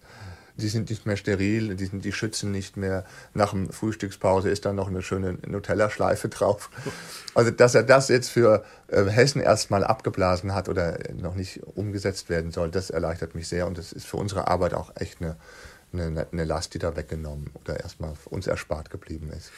die 0.58 0.68
sind 0.68 0.89
nicht 0.89 1.06
mehr 1.06 1.18
steril, 1.18 1.75
die, 1.75 1.86
sind, 1.86 2.06
die 2.06 2.12
schützen 2.12 2.51
nicht 2.51 2.78
mehr. 2.78 3.06
Nach 3.34 3.51
dem 3.51 3.70
Frühstückspause 3.72 4.50
ist 4.50 4.66
dann 4.66 4.75
noch 4.75 4.88
eine 4.88 5.01
schöne 5.01 5.38
Nutella-Schleife 5.46 6.30
drauf. 6.30 6.70
Also, 7.34 7.51
dass 7.51 7.75
er 7.75 7.84
das 7.84 8.10
jetzt 8.10 8.30
für 8.30 8.63
äh, 8.88 9.06
Hessen 9.06 9.42
erstmal 9.42 9.84
abgeblasen 9.84 10.54
hat 10.54 10.70
oder 10.70 11.00
noch 11.13 11.36
nicht 11.36 11.62
umgesetzt 11.75 12.30
werden 12.30 12.51
soll, 12.51 12.70
das 12.70 12.89
erleichtert 12.89 13.36
mich 13.36 13.48
sehr 13.48 13.68
und 13.68 13.78
das 13.78 13.92
ist 13.92 14.06
für 14.06 14.18
unsere 14.18 14.48
Arbeit 14.48 14.74
auch 14.74 14.92
echt 14.96 15.22
eine, 15.22 15.38
eine, 15.91 16.27
eine 16.31 16.43
Last, 16.43 16.74
die 16.74 16.79
da 16.79 16.96
weggenommen 16.96 17.50
oder 17.62 17.79
erstmal 17.79 18.13
uns 18.25 18.48
erspart 18.48 18.89
geblieben 18.89 19.29
ist. 19.31 19.51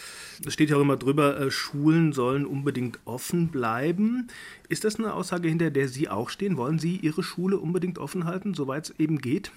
Es 0.46 0.54
steht 0.54 0.70
ja 0.70 0.78
auch 0.78 0.82
immer 0.82 0.98
drüber, 0.98 1.40
äh, 1.40 1.52
Schulen 1.52 2.14
sollen 2.14 2.46
unbedingt 2.46 3.00
offen 3.06 3.50
bleiben. 3.50 4.30
Ist 4.70 4.84
das 4.84 4.98
eine 4.98 5.14
Aussage, 5.14 5.50
hinter 5.50 5.72
der 5.72 5.88
Sie 5.88 6.10
auch 6.10 6.30
stehen? 6.30 6.58
Wollen 6.58 6.80
Sie 6.80 6.98
Ihre 6.98 7.24
Schule 7.24 7.58
unbedingt 7.58 7.98
offen 8.00 8.26
halten, 8.26 8.54
soweit 8.54 8.90
es 8.90 9.00
eben 9.00 9.20
geht? 9.20 9.52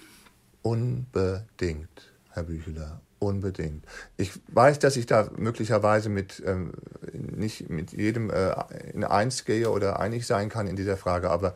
Unbedingt, 0.61 2.13
Herr 2.31 2.43
Bücheler, 2.43 3.01
unbedingt. 3.19 3.85
Ich 4.17 4.31
weiß, 4.47 4.79
dass 4.79 4.97
ich 4.97 5.05
da 5.05 5.29
möglicherweise 5.37 6.09
mit 6.09 6.41
ähm, 6.45 6.73
nicht 7.13 7.69
mit 7.69 7.91
jedem 7.93 8.29
äh, 8.29 8.53
in 8.93 9.03
eins 9.03 9.45
gehe 9.45 9.69
oder 9.69 9.99
einig 9.99 10.25
sein 10.25 10.49
kann 10.49 10.67
in 10.67 10.75
dieser 10.75 10.97
Frage, 10.97 11.29
aber 11.29 11.55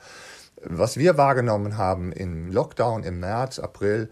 was 0.63 0.97
wir 0.97 1.17
wahrgenommen 1.17 1.77
haben 1.77 2.11
im 2.11 2.51
Lockdown 2.51 3.03
im 3.03 3.19
März, 3.19 3.59
April 3.59 4.09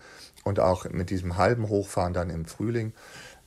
und 0.47 0.59
auch 0.59 0.89
mit 0.89 1.09
diesem 1.09 1.37
halben 1.37 1.69
Hochfahren 1.69 2.13
dann 2.13 2.29
im 2.29 2.45
Frühling, 2.45 2.93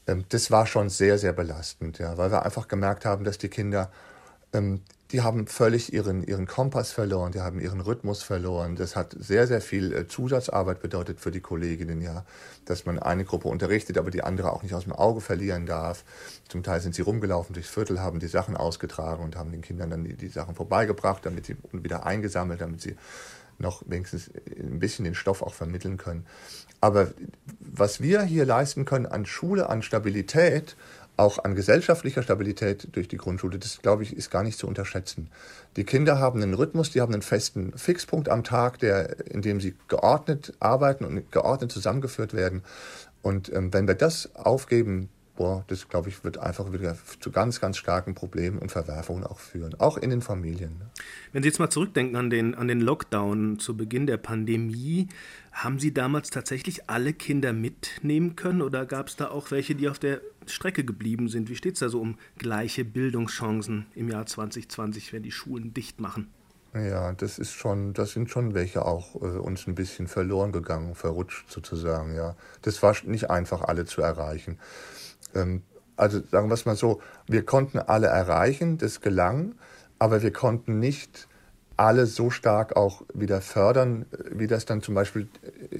ähm, 0.06 0.24
das 0.28 0.50
war 0.50 0.66
schon 0.66 0.88
sehr, 0.88 1.18
sehr 1.18 1.32
belastend, 1.32 1.98
ja, 1.98 2.16
weil 2.18 2.30
wir 2.30 2.44
einfach 2.44 2.68
gemerkt 2.68 3.04
haben, 3.04 3.24
dass 3.24 3.38
die 3.38 3.48
Kinder 3.48 3.90
ähm, 4.52 4.80
die 5.12 5.22
haben 5.22 5.46
völlig 5.48 5.92
ihren, 5.92 6.22
ihren 6.22 6.46
Kompass 6.46 6.92
verloren, 6.92 7.32
die 7.32 7.40
haben 7.40 7.58
ihren 7.58 7.80
Rhythmus 7.80 8.22
verloren. 8.22 8.76
Das 8.76 8.94
hat 8.94 9.16
sehr, 9.18 9.46
sehr 9.46 9.60
viel 9.60 9.92
äh, 9.92 10.06
Zusatzarbeit 10.06 10.80
bedeutet 10.80 11.20
für 11.20 11.32
die 11.32 11.40
Kolleginnen, 11.40 12.00
ja, 12.00 12.24
dass 12.64 12.86
man 12.86 12.98
eine 12.98 13.24
Gruppe 13.24 13.48
unterrichtet, 13.48 13.98
aber 13.98 14.10
die 14.10 14.22
andere 14.22 14.52
auch 14.52 14.62
nicht 14.62 14.74
aus 14.74 14.84
dem 14.84 14.92
Auge 14.92 15.20
verlieren 15.20 15.66
darf. 15.66 16.04
Zum 16.48 16.62
Teil 16.62 16.80
sind 16.80 16.94
sie 16.94 17.02
rumgelaufen 17.02 17.54
durchs 17.54 17.70
Viertel, 17.70 18.00
haben 18.00 18.20
die 18.20 18.28
Sachen 18.28 18.56
ausgetragen 18.56 19.24
und 19.24 19.36
haben 19.36 19.50
den 19.50 19.62
Kindern 19.62 19.90
dann 19.90 20.04
die, 20.04 20.14
die 20.14 20.28
Sachen 20.28 20.54
vorbeigebracht, 20.54 21.26
damit 21.26 21.46
sie 21.46 21.56
wieder 21.72 22.06
eingesammelt, 22.06 22.60
damit 22.60 22.80
sie 22.80 22.96
noch 23.60 23.82
wenigstens 23.86 24.30
ein 24.58 24.78
bisschen 24.78 25.04
den 25.04 25.14
Stoff 25.14 25.42
auch 25.42 25.54
vermitteln 25.54 25.96
können. 25.96 26.26
Aber 26.80 27.08
was 27.60 28.00
wir 28.00 28.22
hier 28.22 28.44
leisten 28.44 28.84
können 28.84 29.06
an 29.06 29.26
Schule, 29.26 29.68
an 29.68 29.82
Stabilität, 29.82 30.76
auch 31.16 31.44
an 31.44 31.54
gesellschaftlicher 31.54 32.22
Stabilität 32.22 32.88
durch 32.92 33.06
die 33.06 33.18
Grundschule, 33.18 33.58
das 33.58 33.82
glaube 33.82 34.02
ich, 34.02 34.16
ist 34.16 34.30
gar 34.30 34.42
nicht 34.42 34.58
zu 34.58 34.66
unterschätzen. 34.66 35.28
Die 35.76 35.84
Kinder 35.84 36.18
haben 36.18 36.42
einen 36.42 36.54
Rhythmus, 36.54 36.90
die 36.90 37.02
haben 37.02 37.12
einen 37.12 37.22
festen 37.22 37.76
Fixpunkt 37.76 38.30
am 38.30 38.42
Tag, 38.42 38.78
der, 38.78 39.26
in 39.28 39.42
dem 39.42 39.60
sie 39.60 39.74
geordnet 39.88 40.54
arbeiten 40.60 41.04
und 41.04 41.30
geordnet 41.30 41.70
zusammengeführt 41.70 42.32
werden. 42.32 42.62
Und 43.20 43.52
ähm, 43.52 43.72
wenn 43.72 43.86
wir 43.86 43.94
das 43.94 44.34
aufgeben, 44.34 45.10
boah, 45.40 45.64
das 45.68 45.88
glaube 45.88 46.10
ich, 46.10 46.22
wird 46.22 46.36
einfach 46.36 46.70
wieder 46.70 46.98
zu 47.18 47.30
ganz, 47.30 47.62
ganz 47.62 47.78
starken 47.78 48.14
Problemen 48.14 48.58
und 48.58 48.70
Verwerfungen 48.70 49.24
auch 49.24 49.38
führen, 49.38 49.74
auch 49.80 49.96
in 49.96 50.10
den 50.10 50.20
Familien. 50.20 50.76
Ne? 50.78 50.90
Wenn 51.32 51.42
Sie 51.42 51.48
jetzt 51.48 51.58
mal 51.58 51.70
zurückdenken 51.70 52.14
an 52.16 52.28
den, 52.28 52.54
an 52.54 52.68
den 52.68 52.82
Lockdown 52.82 53.58
zu 53.58 53.74
Beginn 53.74 54.06
der 54.06 54.18
Pandemie, 54.18 55.08
haben 55.52 55.78
Sie 55.78 55.94
damals 55.94 56.28
tatsächlich 56.28 56.90
alle 56.90 57.14
Kinder 57.14 57.54
mitnehmen 57.54 58.36
können 58.36 58.60
oder 58.60 58.84
gab 58.84 59.08
es 59.08 59.16
da 59.16 59.30
auch 59.30 59.50
welche, 59.50 59.74
die 59.74 59.88
auf 59.88 59.98
der 59.98 60.20
Strecke 60.44 60.84
geblieben 60.84 61.28
sind? 61.28 61.48
Wie 61.48 61.56
steht 61.56 61.72
es 61.72 61.80
da 61.80 61.88
so 61.88 62.02
um 62.02 62.18
gleiche 62.36 62.84
Bildungschancen 62.84 63.86
im 63.94 64.10
Jahr 64.10 64.26
2020, 64.26 65.14
wenn 65.14 65.22
die 65.22 65.32
Schulen 65.32 65.72
dicht 65.72 66.02
machen? 66.02 66.28
Ja, 66.74 67.12
das 67.14 67.38
ist 67.38 67.52
schon, 67.52 67.94
das 67.94 68.12
sind 68.12 68.30
schon 68.30 68.54
welche 68.54 68.84
auch 68.84 69.14
äh, 69.16 69.38
uns 69.38 69.66
ein 69.66 69.74
bisschen 69.74 70.06
verloren 70.06 70.52
gegangen, 70.52 70.94
verrutscht 70.94 71.50
sozusagen, 71.50 72.14
ja. 72.14 72.36
Das 72.60 72.82
war 72.82 72.94
nicht 73.04 73.30
einfach, 73.30 73.62
alle 73.62 73.86
zu 73.86 74.02
erreichen. 74.02 74.58
Ähm, 75.34 75.62
also 75.96 76.20
sagen 76.30 76.48
wir 76.48 76.54
es 76.54 76.64
mal 76.64 76.76
so, 76.76 77.00
wir 77.26 77.44
konnten 77.44 77.78
alle 77.78 78.06
erreichen, 78.06 78.78
das 78.78 79.00
gelang, 79.00 79.54
aber 79.98 80.22
wir 80.22 80.32
konnten 80.32 80.78
nicht 80.78 81.28
alle 81.80 82.04
so 82.04 82.28
stark 82.28 82.76
auch 82.76 83.00
wieder 83.14 83.40
fördern, 83.40 84.04
wie 84.30 84.46
das 84.46 84.66
dann 84.66 84.82
zum 84.82 84.94
Beispiel 84.94 85.28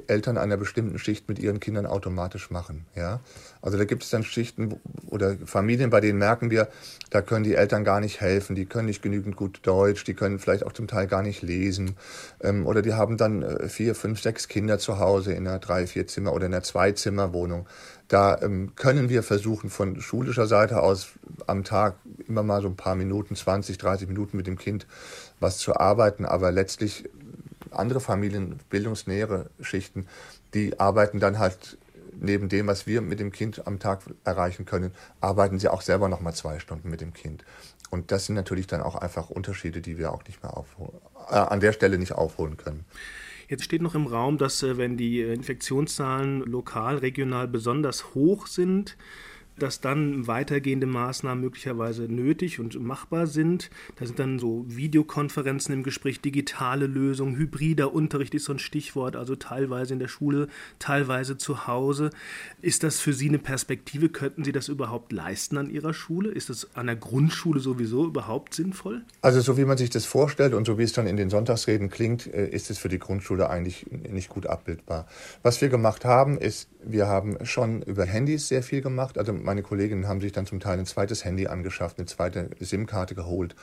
Eltern 0.07 0.39
einer 0.39 0.57
bestimmten 0.57 0.99
Schicht 0.99 1.29
mit 1.29 1.39
ihren 1.39 1.61
Kindern 1.61 1.85
automatisch 1.85 2.51
machen. 2.51 2.87
Ja? 2.95 3.21
Also 3.61 3.77
da 3.77 3.85
gibt 3.85 4.03
es 4.03 4.09
dann 4.09 4.23
Schichten 4.23 4.81
oder 5.09 5.37
Familien, 5.45 5.91
bei 5.91 6.01
denen 6.01 6.19
merken 6.19 6.51
wir, 6.51 6.69
da 7.11 7.21
können 7.21 7.45
die 7.45 7.55
Eltern 7.55 7.85
gar 7.85 8.01
nicht 8.01 8.23
helfen, 8.23 8.57
die 8.57 8.65
können 8.65 8.87
nicht 8.87 9.03
genügend 9.03 9.37
gut 9.37 9.61
Deutsch, 9.63 10.05
die 10.05 10.15
können 10.15 10.39
vielleicht 10.39 10.65
auch 10.65 10.73
zum 10.73 10.89
Teil 10.89 11.07
gar 11.07 11.23
nicht 11.23 11.43
lesen 11.43 11.97
ähm, 12.43 12.67
oder 12.67 12.81
die 12.81 12.95
haben 12.95 13.19
dann 13.19 13.43
äh, 13.43 13.69
vier, 13.69 13.95
fünf, 13.95 14.23
sechs 14.23 14.49
Kinder 14.49 14.79
zu 14.79 15.01
Hause 15.01 15.35
in 15.35 15.47
einer 15.47 15.59
drei, 15.59 15.87
vier 15.87 16.07
Zimmer 16.07 16.33
oder 16.33 16.47
in 16.47 16.55
einer 16.55 16.63
Zwei-Zimmer-Wohnung. 16.63 17.67
Da 18.11 18.43
ähm, 18.43 18.73
können 18.75 19.09
wir 19.09 19.23
versuchen, 19.23 19.71
von 19.71 20.01
schulischer 20.01 20.49
Seite 20.49 20.83
aus 20.83 21.11
am 21.47 21.63
Tag 21.63 21.95
immer 22.27 22.43
mal 22.43 22.61
so 22.61 22.67
ein 22.67 22.75
paar 22.75 22.97
Minuten, 22.97 23.37
20, 23.37 23.79
30 23.79 24.09
Minuten 24.09 24.37
mit 24.37 24.49
dem 24.49 24.59
Kind 24.59 24.89
was 25.39 25.59
zu 25.59 25.77
arbeiten, 25.77 26.25
aber 26.25 26.51
letztlich 26.51 27.09
andere 27.71 28.01
Familien, 28.01 28.59
bildungsnähere 28.69 29.49
Schichten, 29.61 30.09
die 30.55 30.81
arbeiten 30.81 31.21
dann 31.21 31.39
halt 31.39 31.79
neben 32.21 32.49
dem, 32.49 32.67
was 32.67 32.89
wir 32.89 33.01
mit 33.01 33.21
dem 33.21 33.31
Kind 33.31 33.65
am 33.69 33.79
Tag 33.79 34.01
erreichen 34.25 34.65
können, 34.65 34.91
arbeiten 35.21 35.61
sie 35.61 35.69
auch 35.69 35.81
selber 35.81 36.09
noch 36.09 36.21
mal 36.21 36.35
zwei 36.35 36.59
Stunden 36.59 36.91
mit 36.91 37.01
dem 37.01 37.13
Kind. 37.13 37.45
Und 37.91 38.11
das 38.11 38.27
sind 38.27 38.35
natürlich 38.35 38.67
dann 38.67 38.83
auch 38.83 38.97
einfach 38.97 39.31
Unterschiede, 39.31 39.81
die 39.81 39.99
wir 39.99 40.13
auch 40.13 40.25
nicht 40.25 40.43
mehr 40.43 40.57
aufholen, 40.57 40.99
äh, 41.31 41.37
an 41.37 41.61
der 41.61 41.73
Stelle 41.73 41.97
nicht 41.97 42.13
aufholen 42.13 42.57
können. 42.57 42.85
Jetzt 43.51 43.65
steht 43.65 43.83
noch 43.83 43.97
im 43.97 44.07
Raum, 44.07 44.39
dass 44.39 44.63
äh, 44.63 44.79
wenn 44.79 44.97
die 44.97 45.21
äh, 45.21 45.35
Infektionszahlen 45.35 46.43
lokal, 46.43 46.99
regional 46.99 47.49
besonders 47.49 48.15
hoch 48.15 48.47
sind, 48.47 48.97
dass 49.63 49.81
dann 49.81 50.27
weitergehende 50.27 50.87
Maßnahmen 50.87 51.43
möglicherweise 51.43 52.03
nötig 52.05 52.61
und 52.61 52.81
machbar 52.81 53.27
sind. 53.27 53.71
Da 53.97 54.07
sind 54.07 54.19
dann 54.19 54.39
so 54.39 54.65
Videokonferenzen 54.69 55.75
im 55.75 55.83
Gespräch, 55.83 56.21
digitale 56.21 56.87
Lösungen, 56.87 57.37
hybrider 57.37 57.93
Unterricht 57.93 58.35
ist 58.35 58.45
so 58.45 58.53
ein 58.53 58.59
Stichwort, 58.59 59.17
also 59.17 59.37
teilweise 59.37 59.93
in 59.93 60.01
der 60.01 60.09
Schule, 60.09 60.49
teilweise 60.79 61.37
zu 61.37 61.67
Hause. 61.67 62.11
Ist 62.63 62.83
das 62.83 63.01
für 63.01 63.13
Sie 63.13 63.29
eine 63.29 63.39
Perspektive? 63.39 64.09
Könnten 64.09 64.45
Sie 64.45 64.53
das 64.53 64.69
überhaupt 64.69 65.13
leisten 65.13 65.57
an 65.57 65.71
Ihrer 65.71 65.95
Schule? 65.95 66.31
Ist 66.31 66.51
das 66.51 66.69
an 66.75 66.87
der 66.87 66.97
Grundschule 66.97 67.61
sowieso 67.61 68.07
überhaupt 68.07 68.55
sinnvoll? 68.55 69.03
Also 69.23 69.41
so 69.41 69.57
wie 69.57 69.65
man 69.65 69.79
sich 69.79 69.91
das 69.91 70.07
vorstellt 70.07 70.55
und 70.55 70.67
so 70.67 70.79
wie 70.79 70.83
es 70.83 70.93
dann 70.93 71.07
in 71.07 71.17
den 71.17 71.31
Sonntagsreden 71.31 71.91
klingt, 71.91 72.27
äh, 72.27 72.49
ist 72.49 72.71
es 72.71 72.79
für 72.79 72.89
die 72.89 72.99
Grundschule 72.99 73.51
eigentlich 73.51 73.87
nicht 73.91 74.29
gut 74.29 74.47
abbildbar. 74.47 75.07
Was 75.43 75.61
wir 75.61 75.69
gemacht 75.69 76.05
haben, 76.05 76.39
ist, 76.39 76.69
wir 76.83 77.07
haben 77.07 77.37
schon 77.45 77.83
über 77.83 78.05
Handys 78.05 78.49
sehr 78.49 78.63
viel 78.63 78.81
gemacht. 78.81 79.19
Also 79.19 79.33
meine 79.51 79.63
Kolleginnen 79.65 80.07
haben 80.07 80.21
sich 80.21 80.31
dann 80.31 80.47
zum 80.47 80.61
Teil 80.61 80.79
ein 80.79 80.87
zweites 80.87 81.25
Handy 81.25 81.49
angeschafft, 81.49 81.99
eine 81.99 82.07
zweite 82.07 82.51
SIM-Karte 82.61 83.17
geholt 83.17 83.57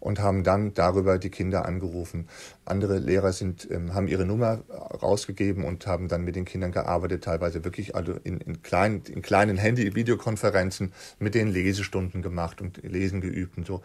und 0.00 0.18
haben 0.18 0.42
dann 0.42 0.72
darüber 0.72 1.18
die 1.18 1.28
Kinder 1.28 1.66
angerufen. 1.66 2.28
Andere 2.64 2.96
Lehrer 2.96 3.34
sind, 3.34 3.70
ähm, 3.70 3.92
haben 3.92 4.08
ihre 4.08 4.24
Nummer 4.24 4.62
rausgegeben 5.02 5.64
und 5.64 5.86
haben 5.86 6.08
dann 6.08 6.24
mit 6.24 6.34
den 6.34 6.46
Kindern 6.46 6.72
gearbeitet, 6.72 7.24
teilweise 7.24 7.62
wirklich 7.62 7.94
also 7.94 8.14
in, 8.24 8.38
in, 8.40 8.62
klein, 8.62 9.02
in 9.06 9.20
kleinen 9.20 9.58
Handy-Videokonferenzen 9.58 10.94
mit 11.18 11.34
den 11.34 11.48
Lesestunden 11.48 12.22
gemacht 12.22 12.62
und 12.62 12.82
Lesen 12.82 13.20
geübt 13.20 13.58
und 13.58 13.66
so. 13.66 13.82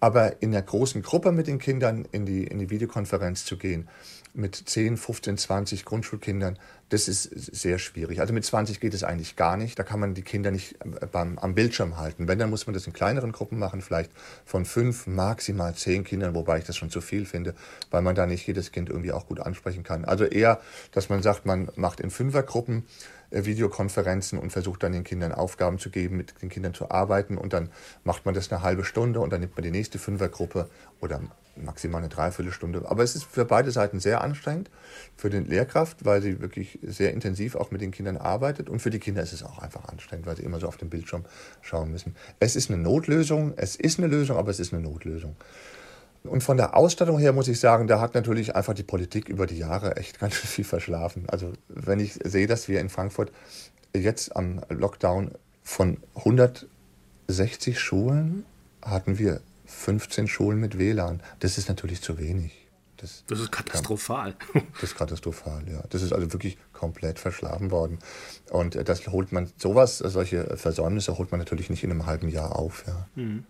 Aber 0.00 0.40
in 0.40 0.52
der 0.52 0.62
großen 0.62 1.02
Gruppe 1.02 1.32
mit 1.32 1.48
den 1.48 1.58
Kindern 1.58 2.06
in 2.12 2.24
die, 2.24 2.44
in 2.44 2.58
die 2.58 2.70
Videokonferenz 2.70 3.44
zu 3.44 3.58
gehen, 3.58 3.88
mit 4.34 4.56
10, 4.56 4.96
15, 4.96 5.38
20 5.38 5.84
Grundschulkindern, 5.84 6.58
das 6.88 7.08
ist 7.08 7.22
sehr 7.22 7.78
schwierig. 7.78 8.20
Also 8.20 8.32
mit 8.34 8.44
20 8.44 8.80
geht 8.80 8.92
es 8.92 9.04
eigentlich 9.04 9.36
gar 9.36 9.56
nicht. 9.56 9.78
Da 9.78 9.84
kann 9.84 10.00
man 10.00 10.14
die 10.14 10.22
Kinder 10.22 10.50
nicht 10.50 10.74
äh, 10.84 11.06
beim, 11.06 11.38
am 11.38 11.54
Bildschirm 11.54 11.96
halten. 11.96 12.28
Wenn, 12.28 12.38
dann 12.38 12.50
muss 12.50 12.66
man 12.66 12.74
das 12.74 12.86
in 12.86 12.92
kleineren 12.92 13.32
Gruppen 13.32 13.58
machen, 13.58 13.80
vielleicht 13.80 14.10
von 14.44 14.64
fünf, 14.64 15.06
maximal 15.06 15.74
zehn 15.74 16.04
Kindern, 16.04 16.34
wobei 16.34 16.58
ich 16.58 16.64
das 16.64 16.76
schon 16.76 16.90
zu 16.90 17.00
viel 17.00 17.26
finde, 17.26 17.54
weil 17.90 18.02
man 18.02 18.14
da 18.14 18.26
nicht 18.26 18.46
jedes 18.46 18.72
Kind 18.72 18.90
irgendwie 18.90 19.12
auch 19.12 19.26
gut 19.26 19.40
ansprechen 19.40 19.82
kann. 19.82 20.04
Also 20.04 20.24
eher, 20.24 20.60
dass 20.92 21.08
man 21.08 21.22
sagt, 21.22 21.46
man 21.46 21.70
macht 21.76 22.00
in 22.00 22.10
Fünfergruppen 22.10 22.84
Videokonferenzen 23.34 24.38
und 24.38 24.50
versucht 24.50 24.82
dann 24.82 24.92
den 24.92 25.04
Kindern 25.04 25.32
Aufgaben 25.32 25.78
zu 25.78 25.90
geben, 25.90 26.16
mit 26.16 26.34
den 26.42 26.48
Kindern 26.48 26.74
zu 26.74 26.90
arbeiten 26.90 27.36
und 27.36 27.52
dann 27.52 27.70
macht 28.04 28.24
man 28.24 28.34
das 28.34 28.52
eine 28.52 28.62
halbe 28.62 28.84
Stunde 28.84 29.20
und 29.20 29.32
dann 29.32 29.40
nimmt 29.40 29.56
man 29.56 29.64
die 29.64 29.70
nächste 29.70 29.98
Fünfergruppe 29.98 30.68
oder 31.00 31.20
maximal 31.56 32.00
eine 32.00 32.08
Dreiviertelstunde. 32.08 32.82
Aber 32.86 33.02
es 33.02 33.14
ist 33.14 33.24
für 33.24 33.44
beide 33.44 33.70
Seiten 33.70 34.00
sehr 34.00 34.22
anstrengend. 34.22 34.70
Für 35.16 35.30
den 35.30 35.46
Lehrkraft, 35.46 36.04
weil 36.04 36.22
sie 36.22 36.40
wirklich 36.40 36.78
sehr 36.82 37.12
intensiv 37.12 37.54
auch 37.56 37.70
mit 37.70 37.80
den 37.80 37.90
Kindern 37.90 38.16
arbeitet. 38.16 38.68
Und 38.68 38.80
für 38.80 38.90
die 38.90 38.98
Kinder 38.98 39.22
ist 39.22 39.32
es 39.32 39.42
auch 39.42 39.58
einfach 39.58 39.84
anstrengend, 39.86 40.26
weil 40.26 40.36
sie 40.36 40.42
immer 40.42 40.60
so 40.60 40.66
auf 40.66 40.76
den 40.76 40.90
Bildschirm 40.90 41.24
schauen 41.62 41.90
müssen. 41.90 42.16
Es 42.40 42.56
ist 42.56 42.70
eine 42.70 42.82
Notlösung. 42.82 43.54
Es 43.56 43.76
ist 43.76 43.98
eine 43.98 44.08
Lösung, 44.08 44.36
aber 44.36 44.50
es 44.50 44.60
ist 44.60 44.72
eine 44.72 44.82
Notlösung. 44.82 45.36
Und 46.26 46.42
von 46.42 46.56
der 46.56 46.76
Ausstattung 46.76 47.18
her 47.18 47.32
muss 47.32 47.48
ich 47.48 47.60
sagen, 47.60 47.86
da 47.86 48.00
hat 48.00 48.14
natürlich 48.14 48.56
einfach 48.56 48.74
die 48.74 48.82
Politik 48.82 49.28
über 49.28 49.46
die 49.46 49.58
Jahre 49.58 49.96
echt 49.96 50.18
ganz 50.18 50.34
viel 50.36 50.64
verschlafen. 50.64 51.24
Also 51.28 51.52
wenn 51.68 52.00
ich 52.00 52.14
sehe, 52.24 52.46
dass 52.46 52.68
wir 52.68 52.80
in 52.80 52.88
Frankfurt 52.88 53.30
jetzt 53.94 54.34
am 54.34 54.60
Lockdown 54.68 55.32
von 55.62 55.98
160 56.16 57.78
Schulen 57.78 58.44
hatten 58.82 59.18
wir 59.18 59.40
15 59.66 60.28
Schulen 60.28 60.60
mit 60.60 60.78
WLAN. 60.78 61.22
Das 61.40 61.58
ist 61.58 61.68
natürlich 61.68 62.02
zu 62.02 62.18
wenig. 62.18 62.52
Das, 62.96 63.24
das 63.26 63.40
ist 63.40 63.52
katastrophal. 63.52 64.34
Das 64.74 64.84
ist 64.84 64.96
katastrophal, 64.96 65.64
ja. 65.68 65.82
Das 65.90 66.02
ist 66.02 66.12
also 66.12 66.32
wirklich 66.32 66.56
komplett 66.72 67.18
verschlafen 67.18 67.70
worden. 67.70 67.98
Und 68.50 68.76
das 68.88 69.06
holt 69.08 69.32
man, 69.32 69.50
sowas, 69.58 69.98
solche 69.98 70.56
Versäumnisse 70.56 71.18
holt 71.18 71.30
man 71.30 71.38
natürlich 71.38 71.70
nicht 71.70 71.84
in 71.84 71.90
einem 71.90 72.06
halben 72.06 72.28
Jahr 72.28 72.56
auf, 72.56 72.84
ja. 72.86 73.06
Mhm. 73.14 73.44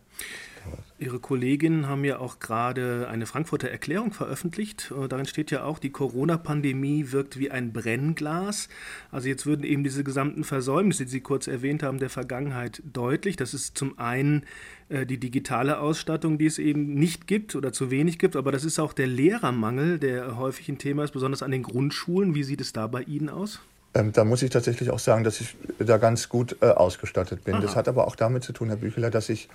Ihre 0.98 1.18
Kolleginnen 1.18 1.88
haben 1.88 2.04
ja 2.04 2.18
auch 2.18 2.38
gerade 2.38 3.08
eine 3.08 3.26
Frankfurter 3.26 3.68
Erklärung 3.68 4.12
veröffentlicht. 4.12 4.92
Äh, 4.96 5.08
darin 5.08 5.26
steht 5.26 5.50
ja 5.50 5.64
auch, 5.64 5.78
die 5.78 5.90
Corona-Pandemie 5.90 7.10
wirkt 7.10 7.38
wie 7.38 7.50
ein 7.50 7.72
Brennglas. 7.72 8.68
Also 9.10 9.28
jetzt 9.28 9.44
würden 9.44 9.64
eben 9.64 9.84
diese 9.84 10.04
gesamten 10.04 10.44
Versäumnisse, 10.44 11.04
die 11.04 11.10
Sie 11.10 11.20
kurz 11.20 11.46
erwähnt 11.46 11.82
haben, 11.82 11.98
der 11.98 12.10
Vergangenheit 12.10 12.82
deutlich. 12.90 13.36
Das 13.36 13.54
ist 13.54 13.76
zum 13.76 13.98
einen 13.98 14.44
äh, 14.88 15.04
die 15.04 15.18
digitale 15.18 15.78
Ausstattung, 15.78 16.38
die 16.38 16.46
es 16.46 16.58
eben 16.58 16.94
nicht 16.94 17.26
gibt 17.26 17.56
oder 17.56 17.72
zu 17.72 17.90
wenig 17.90 18.18
gibt, 18.18 18.36
aber 18.36 18.52
das 18.52 18.64
ist 18.64 18.78
auch 18.78 18.92
der 18.92 19.06
Lehrermangel, 19.06 19.98
der 19.98 20.36
häufig 20.36 20.68
ein 20.68 20.78
Thema 20.78 21.04
ist, 21.04 21.12
besonders 21.12 21.42
an 21.42 21.50
den 21.50 21.62
Grundschulen. 21.62 22.34
Wie 22.34 22.44
sieht 22.44 22.60
es 22.60 22.72
da 22.72 22.86
bei 22.86 23.02
Ihnen 23.02 23.28
aus? 23.28 23.60
Ähm, 23.94 24.12
da 24.12 24.24
muss 24.24 24.42
ich 24.42 24.50
tatsächlich 24.50 24.90
auch 24.90 24.98
sagen, 24.98 25.22
dass 25.22 25.40
ich 25.40 25.56
da 25.78 25.98
ganz 25.98 26.28
gut 26.28 26.56
äh, 26.60 26.66
ausgestattet 26.66 27.44
bin. 27.44 27.54
Aha. 27.54 27.62
Das 27.62 27.76
hat 27.76 27.88
aber 27.88 28.06
auch 28.08 28.16
damit 28.16 28.42
zu 28.42 28.52
tun, 28.52 28.68
Herr 28.68 28.76
Bücheler, 28.76 29.10
dass 29.10 29.28
ich 29.28 29.48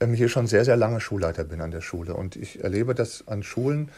ähm, 0.00 0.14
hier 0.14 0.28
schon 0.28 0.46
sehr, 0.46 0.64
sehr 0.64 0.76
lange 0.76 1.00
Schulleiter 1.00 1.44
bin 1.44 1.60
an 1.60 1.70
der 1.70 1.80
Schule. 1.80 2.14
Und 2.14 2.36
ich 2.36 2.62
erlebe 2.62 2.94
das 2.94 3.28
an 3.28 3.42
Schulen, 3.42 3.90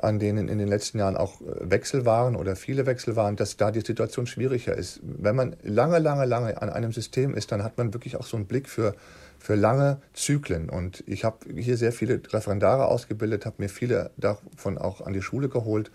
an 0.00 0.18
denen 0.18 0.48
in 0.48 0.58
den 0.58 0.68
letzten 0.68 0.98
Jahren 0.98 1.16
auch 1.16 1.40
äh, 1.40 1.70
Wechsel 1.70 2.06
waren 2.06 2.36
oder 2.36 2.56
viele 2.56 2.86
Wechsel 2.86 3.16
waren, 3.16 3.36
dass 3.36 3.56
da 3.56 3.70
die 3.70 3.80
Situation 3.80 4.26
schwieriger 4.26 4.76
ist. 4.76 5.00
Wenn 5.02 5.36
man 5.36 5.56
lange, 5.62 5.98
lange, 5.98 6.24
lange 6.24 6.60
an 6.60 6.70
einem 6.70 6.92
System 6.92 7.34
ist, 7.34 7.52
dann 7.52 7.62
hat 7.62 7.78
man 7.78 7.92
wirklich 7.92 8.16
auch 8.16 8.26
so 8.26 8.36
einen 8.36 8.46
Blick 8.46 8.68
für, 8.68 8.94
für 9.38 9.54
lange 9.54 10.00
Zyklen. 10.14 10.70
Und 10.70 11.02
ich 11.06 11.24
habe 11.24 11.38
hier 11.54 11.76
sehr 11.76 11.92
viele 11.92 12.20
Referendare 12.32 12.86
ausgebildet, 12.86 13.46
habe 13.46 13.56
mir 13.58 13.68
viele 13.68 14.10
davon 14.16 14.78
auch 14.78 15.00
an 15.00 15.12
die 15.12 15.22
Schule 15.22 15.48
geholt 15.48 15.90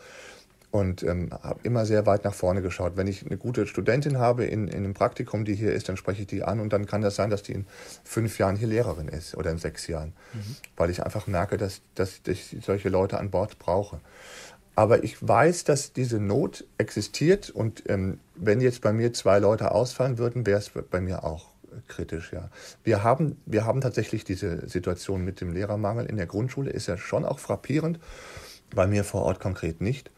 und 0.74 1.04
ähm, 1.04 1.30
habe 1.44 1.60
immer 1.62 1.86
sehr 1.86 2.08
weit 2.08 2.24
nach 2.24 2.34
vorne 2.34 2.64
geschaut. 2.64 2.94
Wenn 2.98 3.06
ich 3.06 3.24
eine 3.24 3.38
gute 3.38 3.68
Studentin 3.68 4.18
habe 4.18 4.46
in, 4.46 4.68
in 4.68 4.78
einem 4.78 4.96
Praktikum, 4.96 5.46
die 5.46 5.54
hier 5.54 5.72
ist, 5.72 5.88
dann 5.88 5.98
spreche 5.98 6.22
ich 6.22 6.28
die 6.28 6.42
an 6.42 6.60
und 6.60 6.74
dann 6.74 6.88
kann 6.88 7.04
das 7.04 7.16
sein, 7.16 7.30
dass 7.30 7.44
die 7.44 7.52
in 7.52 7.68
fünf 8.04 8.40
Jahren 8.40 8.56
hier 8.56 8.68
Lehrerin 8.68 9.08
ist 9.08 9.38
oder 9.38 9.52
in 9.52 9.60
sechs 9.60 9.86
Jahren, 9.86 10.14
mhm. 10.34 10.56
weil 10.76 10.90
ich 10.90 11.04
einfach 11.04 11.28
merke, 11.28 11.58
dass, 11.58 11.82
dass 11.94 12.22
ich 12.26 12.58
solche 12.66 12.90
Leute 12.90 13.20
an 13.20 13.30
Bord 13.30 13.60
brauche. 13.60 14.00
Aber 14.74 15.04
ich 15.04 15.16
weiß, 15.22 15.64
dass 15.66 15.94
diese 15.94 16.20
Not 16.20 16.66
existiert 16.80 17.52
und 17.52 17.88
ähm, 17.88 18.20
wenn 18.34 18.60
jetzt 18.60 18.82
bei 18.82 18.94
mir 18.94 19.14
zwei 19.14 19.38
Leute 19.38 19.74
ausfallen 19.74 20.18
würden, 20.18 20.48
wäre 20.48 20.58
es 20.58 20.72
bei 20.90 21.02
mir 21.02 21.24
auch 21.24 21.50
kritisch, 21.88 22.34
ja. 22.34 22.50
Wir 22.84 23.04
haben, 23.04 23.38
wir 23.46 23.66
haben 23.66 23.80
tatsächlich 23.82 24.24
diese 24.24 24.68
Situation 24.68 25.24
mit 25.24 25.40
dem 25.40 25.54
Lehrermangel 25.54 26.08
in 26.08 26.18
der 26.18 26.26
Grundschule, 26.26 26.72
ist 26.72 26.88
ja 26.88 26.98
schon 26.98 27.26
auch 27.26 27.38
frappierend, 27.38 28.00
bei 28.74 28.88
mir 28.88 29.04
vor 29.04 29.22
Ort 29.24 29.40
konkret 29.40 29.82
nicht. 29.82 30.10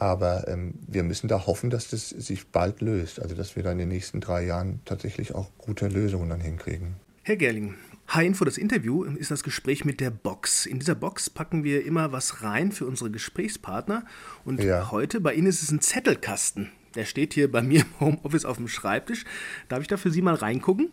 Aber 0.00 0.48
ähm, 0.48 0.74
wir 0.88 1.02
müssen 1.02 1.28
da 1.28 1.46
hoffen, 1.46 1.68
dass 1.68 1.90
das 1.90 2.08
sich 2.08 2.48
bald 2.48 2.80
löst. 2.80 3.20
Also 3.20 3.34
dass 3.34 3.54
wir 3.54 3.62
da 3.62 3.70
in 3.70 3.78
den 3.78 3.88
nächsten 3.88 4.22
drei 4.22 4.46
Jahren 4.46 4.80
tatsächlich 4.86 5.34
auch 5.34 5.50
gute 5.58 5.88
Lösungen 5.88 6.30
dann 6.30 6.40
hinkriegen. 6.40 6.96
Herr 7.22 7.36
Gerling, 7.36 7.74
H-Info, 8.08 8.46
das 8.46 8.56
Interview 8.56 9.04
ist 9.04 9.30
das 9.30 9.44
Gespräch 9.44 9.84
mit 9.84 10.00
der 10.00 10.10
Box. 10.10 10.64
In 10.64 10.78
dieser 10.78 10.94
Box 10.94 11.28
packen 11.28 11.64
wir 11.64 11.84
immer 11.84 12.12
was 12.12 12.42
rein 12.42 12.72
für 12.72 12.86
unsere 12.86 13.10
Gesprächspartner. 13.10 14.06
Und 14.46 14.64
ja. 14.64 14.90
heute 14.90 15.20
bei 15.20 15.34
Ihnen 15.34 15.46
ist 15.46 15.62
es 15.62 15.70
ein 15.70 15.82
Zettelkasten. 15.82 16.70
Der 16.94 17.04
steht 17.04 17.34
hier 17.34 17.52
bei 17.52 17.60
mir 17.60 17.82
im 17.82 18.00
Homeoffice 18.00 18.46
auf 18.46 18.56
dem 18.56 18.68
Schreibtisch. 18.68 19.26
Darf 19.68 19.82
ich 19.82 19.86
da 19.86 19.98
für 19.98 20.10
Sie 20.10 20.22
mal 20.22 20.34
reingucken? 20.34 20.90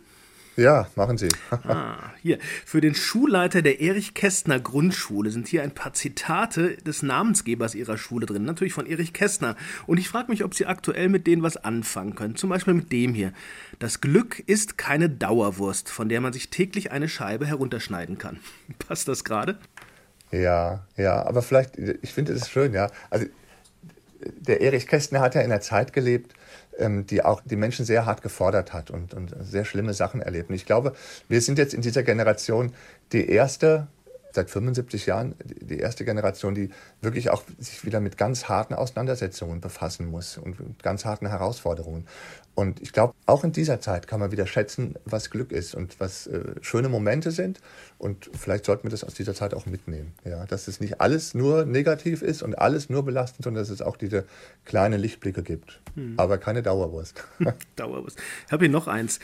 Ja, 0.58 0.88
machen 0.96 1.16
Sie. 1.18 1.28
ah, 1.68 2.10
hier. 2.20 2.38
Für 2.66 2.80
den 2.80 2.96
Schulleiter 2.96 3.62
der 3.62 3.80
Erich 3.80 4.14
Kästner 4.14 4.58
Grundschule 4.58 5.30
sind 5.30 5.46
hier 5.46 5.62
ein 5.62 5.70
paar 5.70 5.92
Zitate 5.92 6.76
des 6.78 7.04
Namensgebers 7.04 7.76
Ihrer 7.76 7.96
Schule 7.96 8.26
drin. 8.26 8.44
Natürlich 8.44 8.72
von 8.72 8.84
Erich 8.84 9.12
Kästner. 9.12 9.54
Und 9.86 9.98
ich 9.98 10.08
frage 10.08 10.32
mich, 10.32 10.42
ob 10.42 10.56
Sie 10.56 10.66
aktuell 10.66 11.10
mit 11.10 11.28
denen 11.28 11.44
was 11.44 11.58
anfangen 11.58 12.16
können. 12.16 12.34
Zum 12.34 12.50
Beispiel 12.50 12.74
mit 12.74 12.90
dem 12.90 13.14
hier. 13.14 13.32
Das 13.78 14.00
Glück 14.00 14.42
ist 14.48 14.76
keine 14.76 15.08
Dauerwurst, 15.08 15.90
von 15.90 16.08
der 16.08 16.20
man 16.20 16.32
sich 16.32 16.50
täglich 16.50 16.90
eine 16.90 17.08
Scheibe 17.08 17.46
herunterschneiden 17.46 18.18
kann. 18.18 18.40
Passt 18.80 19.06
das 19.06 19.22
gerade? 19.22 19.58
Ja, 20.32 20.84
ja. 20.96 21.24
Aber 21.24 21.42
vielleicht, 21.42 21.78
ich 21.78 22.12
finde 22.12 22.32
es 22.32 22.50
schön, 22.50 22.74
ja. 22.74 22.90
Also, 23.10 23.26
der 24.40 24.60
Erich 24.60 24.88
Kästner 24.88 25.20
hat 25.20 25.36
ja 25.36 25.42
in 25.42 25.50
der 25.50 25.60
Zeit 25.60 25.92
gelebt, 25.92 26.34
die 26.78 27.24
auch 27.24 27.40
die 27.44 27.56
Menschen 27.56 27.84
sehr 27.84 28.06
hart 28.06 28.22
gefordert 28.22 28.72
hat 28.72 28.90
und, 28.90 29.14
und 29.14 29.34
sehr 29.40 29.64
schlimme 29.64 29.94
Sachen 29.94 30.20
erlebt. 30.20 30.48
Und 30.50 30.54
ich 30.54 30.66
glaube, 30.66 30.94
wir 31.28 31.40
sind 31.40 31.58
jetzt 31.58 31.74
in 31.74 31.82
dieser 31.82 32.02
Generation 32.02 32.72
die 33.12 33.28
erste 33.28 33.88
seit 34.32 34.50
75 34.50 35.06
Jahren 35.06 35.34
die 35.44 35.78
erste 35.78 36.04
Generation, 36.04 36.54
die 36.54 36.70
wirklich 37.00 37.30
auch 37.30 37.42
sich 37.58 37.84
wieder 37.84 38.00
mit 38.00 38.18
ganz 38.18 38.48
harten 38.48 38.74
Auseinandersetzungen 38.74 39.60
befassen 39.60 40.06
muss 40.06 40.38
und 40.38 40.58
mit 40.60 40.82
ganz 40.82 41.04
harten 41.04 41.26
Herausforderungen. 41.28 42.06
Und 42.54 42.82
ich 42.82 42.92
glaube, 42.92 43.14
auch 43.26 43.44
in 43.44 43.52
dieser 43.52 43.80
Zeit 43.80 44.08
kann 44.08 44.18
man 44.18 44.32
wieder 44.32 44.46
schätzen, 44.46 44.96
was 45.04 45.30
Glück 45.30 45.52
ist 45.52 45.76
und 45.76 46.00
was 46.00 46.26
äh, 46.26 46.42
schöne 46.60 46.88
Momente 46.88 47.30
sind. 47.30 47.60
Und 47.98 48.30
vielleicht 48.36 48.64
sollten 48.64 48.82
wir 48.84 48.90
das 48.90 49.04
aus 49.04 49.14
dieser 49.14 49.32
Zeit 49.32 49.54
auch 49.54 49.66
mitnehmen. 49.66 50.12
Ja, 50.24 50.44
dass 50.44 50.66
es 50.66 50.80
nicht 50.80 51.00
alles 51.00 51.34
nur 51.34 51.64
negativ 51.66 52.20
ist 52.20 52.42
und 52.42 52.58
alles 52.58 52.90
nur 52.90 53.04
belastend, 53.04 53.44
sondern 53.44 53.62
dass 53.62 53.70
es 53.70 53.80
auch 53.80 53.96
diese 53.96 54.24
kleinen 54.64 55.00
Lichtblicke 55.00 55.44
gibt. 55.44 55.80
Hm. 55.94 56.14
Aber 56.16 56.38
keine 56.38 56.62
Dauerwurst. 56.64 57.22
Dauerwurst. 57.76 58.18
Ich 58.46 58.52
habe 58.52 58.64
hier 58.64 58.72
noch 58.72 58.88
eins. 58.88 59.20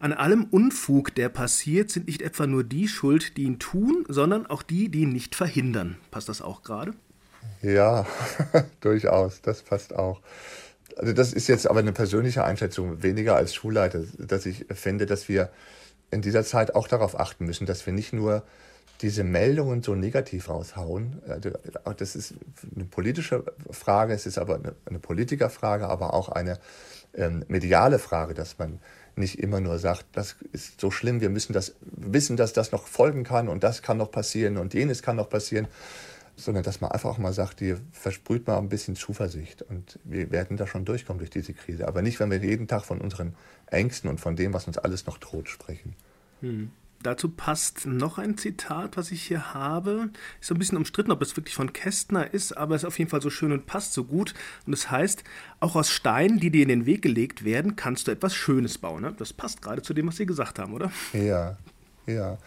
An 0.00 0.12
allem 0.12 0.44
Unfug, 0.44 1.14
der 1.14 1.28
passiert, 1.28 1.90
sind 1.90 2.06
nicht 2.06 2.22
etwa 2.22 2.46
nur 2.46 2.62
die 2.62 2.86
schuld, 2.86 3.36
die 3.36 3.42
ihn 3.42 3.58
tun, 3.58 4.04
sondern 4.08 4.46
auch 4.46 4.62
die, 4.62 4.88
die 4.90 5.00
ihn 5.00 5.12
nicht 5.12 5.34
verhindern. 5.34 5.96
Passt 6.10 6.28
das 6.28 6.40
auch 6.40 6.62
gerade? 6.62 6.94
Ja, 7.62 8.06
durchaus. 8.80 9.42
Das 9.42 9.62
passt 9.62 9.94
auch. 9.94 10.20
Also 10.96 11.12
das 11.12 11.32
ist 11.32 11.48
jetzt 11.48 11.68
aber 11.68 11.80
eine 11.80 11.92
persönliche 11.92 12.44
Einschätzung, 12.44 13.02
weniger 13.02 13.36
als 13.36 13.54
Schulleiter, 13.54 14.02
dass 14.18 14.46
ich 14.46 14.66
finde, 14.70 15.06
dass 15.06 15.28
wir 15.28 15.50
in 16.10 16.22
dieser 16.22 16.44
Zeit 16.44 16.74
auch 16.74 16.88
darauf 16.88 17.18
achten 17.18 17.44
müssen, 17.44 17.66
dass 17.66 17.84
wir 17.84 17.92
nicht 17.92 18.12
nur 18.12 18.42
diese 19.00 19.22
Meldungen 19.22 19.82
so 19.82 19.94
negativ 19.94 20.48
raushauen. 20.48 21.22
Also, 21.28 21.50
das 21.96 22.16
ist 22.16 22.34
eine 22.74 22.84
politische 22.84 23.44
Frage, 23.70 24.12
es 24.12 24.26
ist 24.26 24.38
aber 24.38 24.60
eine, 24.86 24.98
Politikerfrage, 24.98 25.88
aber 25.88 26.14
auch 26.14 26.28
eine 26.28 26.58
ähm, 27.14 27.44
mediale 27.48 27.98
Frage, 27.98 28.34
dass 28.34 28.58
man 28.58 28.80
nicht 29.18 29.38
immer 29.38 29.60
nur 29.60 29.78
sagt, 29.78 30.06
das 30.12 30.36
ist 30.52 30.80
so 30.80 30.90
schlimm, 30.90 31.20
wir 31.20 31.30
müssen 31.30 31.52
das 31.52 31.74
wissen, 31.80 32.36
dass 32.36 32.52
das 32.52 32.72
noch 32.72 32.86
folgen 32.86 33.24
kann 33.24 33.48
und 33.48 33.62
das 33.62 33.82
kann 33.82 33.98
noch 33.98 34.10
passieren 34.10 34.56
und 34.56 34.74
jenes 34.74 35.02
kann 35.02 35.16
noch 35.16 35.28
passieren, 35.28 35.68
sondern 36.36 36.62
dass 36.62 36.80
man 36.80 36.92
einfach 36.92 37.10
auch 37.10 37.18
mal 37.18 37.32
sagt, 37.32 37.60
ihr 37.60 37.80
versprüht 37.92 38.46
mal 38.46 38.58
ein 38.58 38.68
bisschen 38.68 38.96
Zuversicht 38.96 39.62
und 39.62 39.98
wir 40.04 40.30
werden 40.30 40.56
da 40.56 40.66
schon 40.66 40.84
durchkommen 40.84 41.18
durch 41.18 41.30
diese 41.30 41.52
Krise. 41.52 41.88
Aber 41.88 42.00
nicht, 42.00 42.20
wenn 42.20 42.30
wir 42.30 42.38
jeden 42.38 42.68
Tag 42.68 42.84
von 42.84 43.00
unseren 43.00 43.34
Ängsten 43.66 44.08
und 44.08 44.20
von 44.20 44.36
dem, 44.36 44.54
was 44.54 44.66
uns 44.66 44.78
alles 44.78 45.06
noch 45.06 45.18
droht, 45.18 45.48
sprechen. 45.48 45.94
Hm. 46.40 46.70
Dazu 47.02 47.28
passt 47.28 47.86
noch 47.86 48.18
ein 48.18 48.36
Zitat, 48.36 48.96
was 48.96 49.12
ich 49.12 49.22
hier 49.22 49.54
habe. 49.54 50.10
Ist 50.40 50.48
so 50.48 50.54
ein 50.54 50.58
bisschen 50.58 50.78
umstritten, 50.78 51.12
ob 51.12 51.22
es 51.22 51.36
wirklich 51.36 51.54
von 51.54 51.72
Kästner 51.72 52.32
ist, 52.34 52.56
aber 52.56 52.74
es 52.74 52.82
ist 52.82 52.86
auf 52.86 52.98
jeden 52.98 53.10
Fall 53.10 53.22
so 53.22 53.30
schön 53.30 53.52
und 53.52 53.66
passt 53.66 53.92
so 53.92 54.04
gut. 54.04 54.34
Und 54.66 54.72
es 54.72 54.82
das 54.82 54.90
heißt, 54.90 55.24
auch 55.60 55.76
aus 55.76 55.90
Steinen, 55.90 56.40
die 56.40 56.50
dir 56.50 56.62
in 56.62 56.68
den 56.68 56.86
Weg 56.86 57.02
gelegt 57.02 57.44
werden, 57.44 57.76
kannst 57.76 58.08
du 58.08 58.12
etwas 58.12 58.34
Schönes 58.34 58.78
bauen. 58.78 59.02
Ne? 59.02 59.14
Das 59.16 59.32
passt 59.32 59.62
gerade 59.62 59.82
zu 59.82 59.94
dem, 59.94 60.08
was 60.08 60.16
Sie 60.16 60.26
gesagt 60.26 60.58
haben, 60.58 60.72
oder? 60.72 60.90
Ja, 61.12 61.56
ja. 62.06 62.38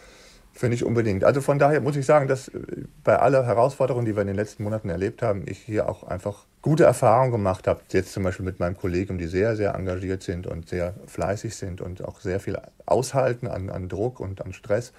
Finde 0.53 0.75
ich 0.75 0.83
unbedingt. 0.83 1.23
Also 1.23 1.41
von 1.41 1.59
daher 1.59 1.81
muss 1.81 1.95
ich 1.95 2.05
sagen, 2.05 2.27
dass 2.27 2.49
äh, 2.49 2.59
bei 3.03 3.17
aller 3.17 3.45
Herausforderungen, 3.45 4.05
die 4.05 4.15
wir 4.15 4.21
in 4.21 4.27
den 4.27 4.35
letzten 4.35 4.63
Monaten 4.63 4.89
erlebt 4.89 5.21
haben, 5.21 5.43
ich 5.45 5.59
hier 5.59 5.87
auch 5.87 6.03
einfach 6.03 6.45
gute 6.61 6.83
Erfahrungen 6.83 7.31
gemacht 7.31 7.67
habe. 7.67 7.81
Jetzt 7.89 8.13
zum 8.13 8.23
Beispiel 8.23 8.45
mit 8.45 8.59
meinem 8.59 8.77
Kollegen, 8.77 9.17
die 9.17 9.27
sehr, 9.27 9.55
sehr 9.55 9.73
engagiert 9.75 10.23
sind 10.23 10.47
und 10.47 10.69
sehr 10.69 10.93
fleißig 11.07 11.55
sind 11.55 11.81
und 11.81 12.03
auch 12.03 12.19
sehr 12.19 12.39
viel 12.39 12.57
aushalten 12.85 13.47
an, 13.47 13.69
an 13.69 13.89
Druck 13.89 14.19
und 14.19 14.41
an 14.41 14.53
Stress. 14.53 14.93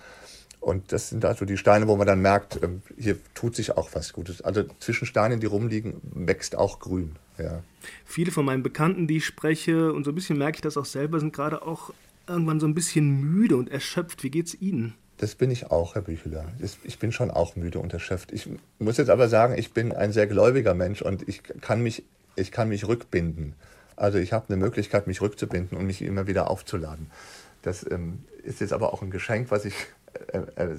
Und 0.62 0.92
das 0.92 1.08
sind 1.08 1.24
also 1.24 1.44
die 1.44 1.56
Steine, 1.56 1.88
wo 1.88 1.96
man 1.96 2.06
dann 2.06 2.22
merkt, 2.22 2.62
ähm, 2.62 2.82
hier 2.96 3.16
tut 3.34 3.56
sich 3.56 3.76
auch 3.76 3.90
was 3.94 4.12
Gutes. 4.12 4.42
Also 4.42 4.62
zwischen 4.78 5.06
Steinen, 5.06 5.40
die 5.40 5.46
rumliegen, 5.46 5.94
wächst 6.02 6.56
auch 6.56 6.78
Grün. 6.78 7.16
Ja. 7.36 7.62
Viele 8.04 8.30
von 8.30 8.44
meinen 8.44 8.62
Bekannten, 8.62 9.08
die 9.08 9.16
ich 9.16 9.26
spreche, 9.26 9.92
und 9.92 10.04
so 10.04 10.12
ein 10.12 10.14
bisschen 10.14 10.38
merke 10.38 10.56
ich 10.56 10.60
das 10.62 10.76
auch 10.76 10.84
selber, 10.84 11.18
sind 11.18 11.32
gerade 11.32 11.62
auch 11.62 11.92
irgendwann 12.28 12.60
so 12.60 12.66
ein 12.66 12.74
bisschen 12.74 13.20
müde 13.34 13.56
und 13.56 13.70
erschöpft. 13.70 14.22
Wie 14.22 14.30
geht's 14.30 14.54
Ihnen? 14.54 14.94
Das 15.22 15.36
bin 15.36 15.52
ich 15.52 15.70
auch, 15.70 15.94
Herr 15.94 16.02
Bücheler. 16.02 16.46
Ich 16.82 16.98
bin 16.98 17.12
schon 17.12 17.30
auch 17.30 17.54
müde 17.54 17.78
und 17.78 17.92
erschöpft. 17.92 18.32
Ich 18.32 18.48
muss 18.80 18.96
jetzt 18.96 19.08
aber 19.08 19.28
sagen, 19.28 19.56
ich 19.56 19.72
bin 19.72 19.92
ein 19.92 20.10
sehr 20.10 20.26
gläubiger 20.26 20.74
Mensch 20.74 21.00
und 21.00 21.28
ich 21.28 21.44
kann 21.44 21.80
mich, 21.80 22.02
ich 22.34 22.50
kann 22.50 22.68
mich 22.68 22.88
rückbinden. 22.88 23.54
Also 23.94 24.18
ich 24.18 24.32
habe 24.32 24.46
eine 24.48 24.56
Möglichkeit, 24.56 25.06
mich 25.06 25.20
rückzubinden 25.20 25.78
und 25.78 25.86
mich 25.86 26.02
immer 26.02 26.26
wieder 26.26 26.50
aufzuladen. 26.50 27.08
Das 27.62 27.88
ähm, 27.88 28.24
ist 28.42 28.60
jetzt 28.60 28.72
aber 28.72 28.92
auch 28.92 29.00
ein 29.00 29.12
Geschenk, 29.12 29.52
was 29.52 29.64
ich 29.64 29.74
äh, 30.32 30.38
äh, 30.56 30.76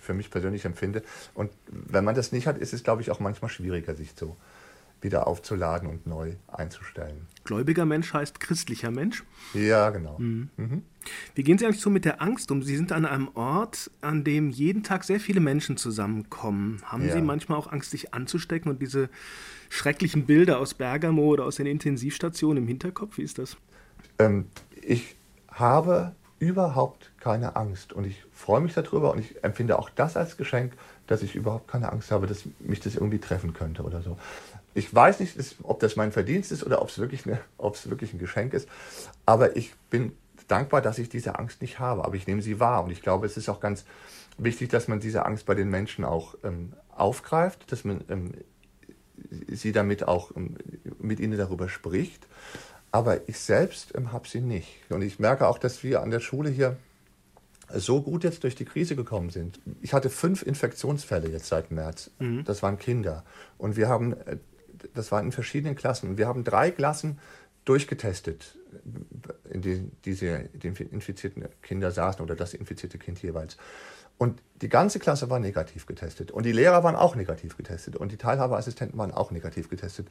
für, 0.00 0.14
mich 0.14 0.30
persönlich 0.30 0.64
empfinde. 0.64 1.02
Und 1.34 1.50
wenn 1.66 2.04
man 2.04 2.14
das 2.14 2.32
nicht 2.32 2.46
hat, 2.46 2.56
ist 2.56 2.72
es, 2.72 2.84
glaube 2.84 3.02
ich, 3.02 3.10
auch 3.10 3.20
manchmal 3.20 3.50
schwieriger, 3.50 3.94
sich 3.94 4.14
so 4.18 4.34
wieder 5.02 5.26
aufzuladen 5.26 5.90
und 5.90 6.06
neu 6.06 6.36
einzustellen. 6.48 7.26
Gläubiger 7.44 7.84
Mensch 7.84 8.14
heißt 8.14 8.40
christlicher 8.40 8.90
Mensch? 8.90 9.24
Ja, 9.52 9.90
genau. 9.90 10.18
Mhm. 10.18 10.48
Mhm. 10.56 10.82
Wie 11.34 11.42
gehen 11.42 11.58
Sie 11.58 11.66
eigentlich 11.66 11.80
so 11.80 11.90
mit 11.90 12.04
der 12.04 12.22
Angst 12.22 12.50
um? 12.50 12.62
Sie 12.62 12.76
sind 12.76 12.92
an 12.92 13.04
einem 13.04 13.28
Ort, 13.34 13.90
an 14.00 14.24
dem 14.24 14.50
jeden 14.50 14.82
Tag 14.82 15.04
sehr 15.04 15.20
viele 15.20 15.40
Menschen 15.40 15.76
zusammenkommen. 15.76 16.80
Haben 16.84 17.06
ja. 17.06 17.14
Sie 17.14 17.22
manchmal 17.22 17.58
auch 17.58 17.70
Angst, 17.70 17.90
sich 17.90 18.14
anzustecken 18.14 18.70
und 18.70 18.80
diese 18.80 19.08
schrecklichen 19.70 20.26
Bilder 20.26 20.58
aus 20.58 20.74
Bergamo 20.74 21.22
oder 21.22 21.44
aus 21.44 21.56
den 21.56 21.66
Intensivstationen 21.66 22.62
im 22.62 22.68
Hinterkopf? 22.68 23.18
Wie 23.18 23.22
ist 23.22 23.38
das? 23.38 23.56
Ähm, 24.18 24.46
ich 24.80 25.16
habe 25.48 26.14
überhaupt 26.38 27.10
keine 27.20 27.56
Angst. 27.56 27.92
Und 27.92 28.06
ich 28.06 28.22
freue 28.32 28.60
mich 28.60 28.74
darüber 28.74 29.12
und 29.12 29.20
ich 29.20 29.42
empfinde 29.42 29.78
auch 29.78 29.88
das 29.90 30.16
als 30.16 30.36
Geschenk, 30.36 30.74
dass 31.06 31.22
ich 31.22 31.34
überhaupt 31.34 31.68
keine 31.68 31.90
Angst 31.90 32.10
habe, 32.10 32.26
dass 32.26 32.44
mich 32.60 32.80
das 32.80 32.96
irgendwie 32.96 33.18
treffen 33.18 33.54
könnte 33.54 33.82
oder 33.82 34.02
so. 34.02 34.18
Ich 34.74 34.92
weiß 34.92 35.20
nicht, 35.20 35.36
ob 35.62 35.80
das 35.80 35.96
mein 35.96 36.12
Verdienst 36.12 36.50
ist 36.50 36.64
oder 36.64 36.82
ob 36.82 36.88
es 36.88 36.98
wirklich, 36.98 37.26
eine, 37.26 37.40
ob 37.58 37.76
es 37.76 37.88
wirklich 37.88 38.12
ein 38.12 38.18
Geschenk 38.18 38.54
ist, 38.54 38.68
aber 39.24 39.56
ich 39.56 39.74
bin 39.88 40.12
dankbar, 40.48 40.82
dass 40.82 40.98
ich 40.98 41.08
diese 41.08 41.38
Angst 41.38 41.62
nicht 41.62 41.78
habe, 41.78 42.04
aber 42.04 42.14
ich 42.16 42.26
nehme 42.26 42.42
sie 42.42 42.60
wahr 42.60 42.84
und 42.84 42.90
ich 42.90 43.02
glaube, 43.02 43.26
es 43.26 43.36
ist 43.36 43.48
auch 43.48 43.60
ganz 43.60 43.84
wichtig, 44.38 44.70
dass 44.70 44.88
man 44.88 45.00
diese 45.00 45.24
Angst 45.24 45.46
bei 45.46 45.54
den 45.54 45.68
Menschen 45.68 46.04
auch 46.04 46.34
ähm, 46.44 46.72
aufgreift, 46.90 47.70
dass 47.72 47.84
man 47.84 48.04
ähm, 48.08 48.32
sie 49.48 49.72
damit 49.72 50.06
auch 50.06 50.34
ähm, 50.36 50.56
mit 50.98 51.20
ihnen 51.20 51.38
darüber 51.38 51.68
spricht. 51.68 52.26
Aber 52.90 53.28
ich 53.28 53.38
selbst 53.38 53.92
ähm, 53.96 54.12
habe 54.12 54.28
sie 54.28 54.40
nicht. 54.40 54.68
Und 54.90 55.02
ich 55.02 55.18
merke 55.18 55.48
auch, 55.48 55.58
dass 55.58 55.82
wir 55.82 56.02
an 56.02 56.10
der 56.10 56.20
Schule 56.20 56.50
hier 56.50 56.76
so 57.72 58.02
gut 58.02 58.24
jetzt 58.24 58.44
durch 58.44 58.54
die 58.54 58.64
Krise 58.64 58.94
gekommen 58.94 59.30
sind. 59.30 59.58
Ich 59.80 59.94
hatte 59.94 60.10
fünf 60.10 60.42
Infektionsfälle 60.42 61.28
jetzt 61.28 61.46
seit 61.46 61.70
März. 61.70 62.10
Mhm. 62.18 62.44
Das 62.44 62.62
waren 62.62 62.78
Kinder. 62.78 63.24
Und 63.58 63.76
wir 63.76 63.88
haben, 63.88 64.12
äh, 64.12 64.36
das 64.94 65.10
waren 65.10 65.26
in 65.26 65.32
verschiedenen 65.32 65.76
Klassen. 65.76 66.10
Und 66.10 66.18
wir 66.18 66.28
haben 66.28 66.44
drei 66.44 66.70
Klassen 66.70 67.18
durchgetestet, 67.64 68.56
in 69.50 69.62
denen 69.62 69.96
diese 70.04 70.48
die 70.52 70.68
infizierten 70.68 71.44
Kinder 71.62 71.90
saßen 71.90 72.20
oder 72.20 72.34
das 72.36 72.54
infizierte 72.54 72.98
Kind 72.98 73.22
jeweils. 73.22 73.56
Und 74.18 74.40
die 74.62 74.68
ganze 74.68 74.98
Klasse 74.98 75.28
war 75.28 75.40
negativ 75.40 75.86
getestet. 75.86 76.30
Und 76.30 76.46
die 76.46 76.52
Lehrer 76.52 76.84
waren 76.84 76.94
auch 76.94 77.16
negativ 77.16 77.56
getestet. 77.56 77.96
Und 77.96 78.12
die 78.12 78.16
Teilhabeassistenten 78.16 78.98
waren 78.98 79.10
auch 79.10 79.30
negativ 79.30 79.68
getestet. 79.68 80.06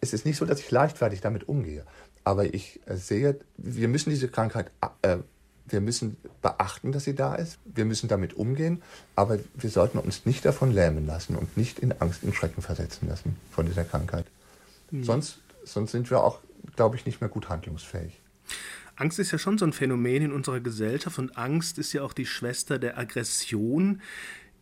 Es 0.00 0.12
ist 0.12 0.26
nicht 0.26 0.36
so, 0.36 0.44
dass 0.44 0.60
ich 0.60 0.70
leichtfertig 0.70 1.20
damit 1.20 1.48
umgehe. 1.48 1.84
Aber 2.22 2.52
ich 2.52 2.80
sehe, 2.86 3.40
wir 3.56 3.88
müssen 3.88 4.10
diese 4.10 4.28
Krankheit, 4.28 4.70
äh, 5.02 5.18
wir 5.66 5.80
müssen 5.80 6.16
beachten, 6.42 6.92
dass 6.92 7.04
sie 7.04 7.14
da 7.14 7.34
ist. 7.34 7.58
Wir 7.64 7.84
müssen 7.84 8.08
damit 8.08 8.34
umgehen. 8.34 8.82
Aber 9.16 9.38
wir 9.54 9.70
sollten 9.70 9.98
uns 9.98 10.26
nicht 10.26 10.44
davon 10.44 10.70
lähmen 10.70 11.06
lassen 11.06 11.36
und 11.36 11.56
nicht 11.56 11.78
in 11.78 11.92
Angst 12.00 12.22
und 12.22 12.34
Schrecken 12.34 12.60
versetzen 12.60 13.08
lassen 13.08 13.36
von 13.50 13.64
dieser 13.64 13.84
Krankheit. 13.84 14.26
Mhm. 14.90 15.04
Sonst, 15.04 15.38
sonst 15.64 15.92
sind 15.92 16.10
wir 16.10 16.22
auch, 16.22 16.40
glaube 16.80 16.96
ich, 16.96 17.04
nicht 17.04 17.20
mehr 17.20 17.28
gut 17.28 17.50
handlungsfähig. 17.50 18.22
Angst 18.96 19.18
ist 19.18 19.32
ja 19.32 19.38
schon 19.38 19.58
so 19.58 19.66
ein 19.66 19.74
Phänomen 19.74 20.22
in 20.22 20.32
unserer 20.32 20.60
Gesellschaft 20.60 21.18
und 21.18 21.36
Angst 21.36 21.76
ist 21.76 21.92
ja 21.92 22.02
auch 22.02 22.14
die 22.14 22.24
Schwester 22.24 22.78
der 22.78 22.96
Aggression. 22.96 24.00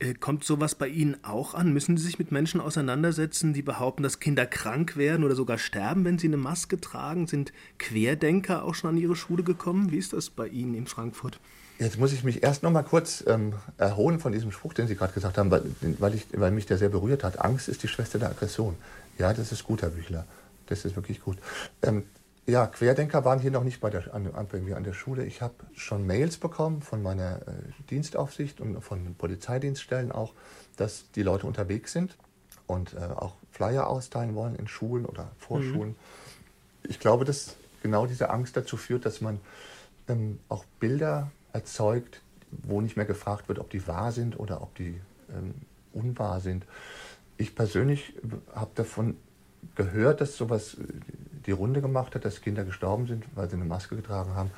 Äh, 0.00 0.14
kommt 0.14 0.42
sowas 0.42 0.74
bei 0.74 0.88
Ihnen 0.88 1.16
auch 1.22 1.54
an? 1.54 1.72
Müssen 1.72 1.96
Sie 1.96 2.04
sich 2.04 2.18
mit 2.18 2.32
Menschen 2.32 2.60
auseinandersetzen, 2.60 3.52
die 3.52 3.62
behaupten, 3.62 4.02
dass 4.02 4.18
Kinder 4.18 4.46
krank 4.46 4.96
werden 4.96 5.22
oder 5.22 5.36
sogar 5.36 5.58
sterben, 5.58 6.04
wenn 6.04 6.18
sie 6.18 6.26
eine 6.26 6.38
Maske 6.38 6.80
tragen? 6.80 7.28
Sind 7.28 7.52
Querdenker 7.78 8.64
auch 8.64 8.74
schon 8.74 8.90
an 8.90 8.96
Ihre 8.96 9.14
Schule 9.14 9.44
gekommen? 9.44 9.92
Wie 9.92 9.98
ist 9.98 10.12
das 10.12 10.28
bei 10.28 10.48
Ihnen 10.48 10.74
in 10.74 10.88
Frankfurt? 10.88 11.38
Jetzt 11.78 12.00
muss 12.00 12.12
ich 12.12 12.24
mich 12.24 12.42
erst 12.42 12.64
noch 12.64 12.72
mal 12.72 12.82
kurz 12.82 13.22
ähm, 13.28 13.52
erholen 13.76 14.18
von 14.18 14.32
diesem 14.32 14.50
Spruch, 14.50 14.74
den 14.74 14.88
Sie 14.88 14.96
gerade 14.96 15.12
gesagt 15.12 15.38
haben, 15.38 15.52
weil, 15.52 15.62
weil, 16.00 16.16
ich, 16.16 16.26
weil 16.32 16.50
mich 16.50 16.66
der 16.66 16.78
sehr 16.78 16.88
berührt 16.88 17.22
hat. 17.22 17.40
Angst 17.40 17.68
ist 17.68 17.84
die 17.84 17.88
Schwester 17.88 18.18
der 18.18 18.30
Aggression. 18.30 18.74
Ja, 19.18 19.32
das 19.32 19.52
ist 19.52 19.62
gut, 19.62 19.82
Herr 19.82 19.90
Büchler. 19.90 20.26
Das 20.68 20.84
ist 20.84 20.96
wirklich 20.96 21.20
gut. 21.20 21.38
Ähm, 21.82 22.04
ja, 22.46 22.66
Querdenker 22.66 23.26
waren 23.26 23.40
hier 23.40 23.50
noch 23.50 23.62
nicht 23.62 23.80
bei, 23.80 23.90
der, 23.90 24.14
an, 24.14 24.30
bei 24.50 24.60
mir 24.60 24.78
an 24.78 24.84
der 24.84 24.94
Schule. 24.94 25.26
Ich 25.26 25.42
habe 25.42 25.54
schon 25.74 26.06
Mails 26.06 26.38
bekommen 26.38 26.80
von 26.80 27.02
meiner 27.02 27.46
äh, 27.46 27.52
Dienstaufsicht 27.90 28.60
und 28.60 28.80
von 28.80 29.14
Polizeidienststellen 29.16 30.12
auch, 30.12 30.32
dass 30.76 31.10
die 31.14 31.22
Leute 31.22 31.46
unterwegs 31.46 31.92
sind 31.92 32.16
und 32.66 32.94
äh, 32.94 33.00
auch 33.00 33.34
Flyer 33.50 33.88
austeilen 33.88 34.34
wollen 34.34 34.54
in 34.56 34.66
Schulen 34.66 35.04
oder 35.04 35.30
Vorschulen. 35.38 35.90
Mhm. 35.90 35.96
Ich 36.84 37.00
glaube, 37.00 37.26
dass 37.26 37.56
genau 37.82 38.06
diese 38.06 38.30
Angst 38.30 38.56
dazu 38.56 38.78
führt, 38.78 39.04
dass 39.04 39.20
man 39.20 39.40
ähm, 40.08 40.38
auch 40.48 40.64
Bilder 40.80 41.30
erzeugt, 41.52 42.22
wo 42.50 42.80
nicht 42.80 42.96
mehr 42.96 43.04
gefragt 43.04 43.48
wird, 43.48 43.58
ob 43.58 43.68
die 43.68 43.86
wahr 43.86 44.12
sind 44.12 44.38
oder 44.38 44.62
ob 44.62 44.74
die 44.74 45.00
ähm, 45.30 45.54
unwahr 45.92 46.40
sind. 46.40 46.64
Ich 47.36 47.54
persönlich 47.54 48.14
habe 48.54 48.70
davon 48.74 49.16
gehört, 49.74 50.20
dass 50.20 50.36
sowas 50.36 50.76
die 51.46 51.52
Runde 51.52 51.80
gemacht 51.80 52.14
hat, 52.14 52.24
dass 52.24 52.40
Kinder 52.40 52.64
gestorben 52.64 53.06
sind, 53.06 53.24
weil 53.34 53.48
sie 53.48 53.56
eine 53.56 53.64
Maske 53.64 53.96
getragen 53.96 54.34
haben. 54.34 54.50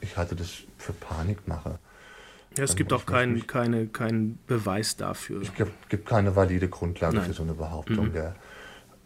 Ich 0.00 0.16
halte 0.16 0.36
das 0.36 0.50
für 0.78 0.92
Panikmache. 0.92 1.78
Ja, 2.56 2.64
es 2.64 2.74
gibt 2.74 2.92
auch 2.92 3.06
keinen 3.06 3.46
kein, 3.46 3.92
kein 3.92 4.38
Beweis 4.46 4.96
dafür. 4.96 5.40
Es 5.42 5.54
gibt, 5.54 5.88
gibt 5.88 6.06
keine 6.08 6.34
valide 6.34 6.68
Grundlage 6.68 7.16
Nein. 7.16 7.26
für 7.26 7.32
so 7.32 7.42
eine 7.42 7.54
Behauptung. 7.54 8.12
Mhm. 8.12 8.32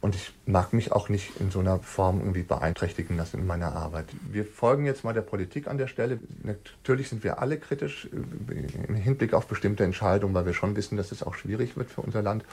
Und 0.00 0.14
ich 0.14 0.34
mag 0.44 0.74
mich 0.74 0.92
auch 0.92 1.08
nicht 1.08 1.40
in 1.40 1.50
so 1.50 1.60
einer 1.60 1.78
Form 1.78 2.20
irgendwie 2.20 2.42
beeinträchtigen 2.42 3.16
lassen 3.16 3.40
in 3.40 3.46
meiner 3.46 3.74
Arbeit. 3.74 4.04
Wir 4.30 4.44
folgen 4.44 4.84
jetzt 4.84 5.02
mal 5.02 5.14
der 5.14 5.22
Politik 5.22 5.66
an 5.66 5.78
der 5.78 5.86
Stelle. 5.86 6.18
Natürlich 6.42 7.08
sind 7.08 7.24
wir 7.24 7.38
alle 7.38 7.58
kritisch 7.58 8.06
äh, 8.12 8.86
im 8.86 8.96
Hinblick 8.96 9.32
auf 9.32 9.46
bestimmte 9.46 9.82
Entscheidungen, 9.82 10.34
weil 10.34 10.44
wir 10.44 10.52
schon 10.52 10.76
wissen, 10.76 10.98
dass 10.98 11.10
es 11.10 11.22
auch 11.22 11.34
schwierig 11.34 11.78
wird 11.78 11.90
für 11.90 12.02
unser 12.02 12.20
Land. 12.20 12.44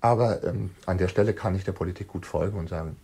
Aber 0.00 0.44
ähm, 0.44 0.70
an 0.86 0.98
der 0.98 1.08
Stelle 1.08 1.34
kann 1.34 1.54
ich 1.54 1.64
der 1.64 1.72
Politik 1.72 2.08
gut 2.08 2.24
folgen 2.24 2.58
und 2.58 2.68
sagen, 2.68 2.96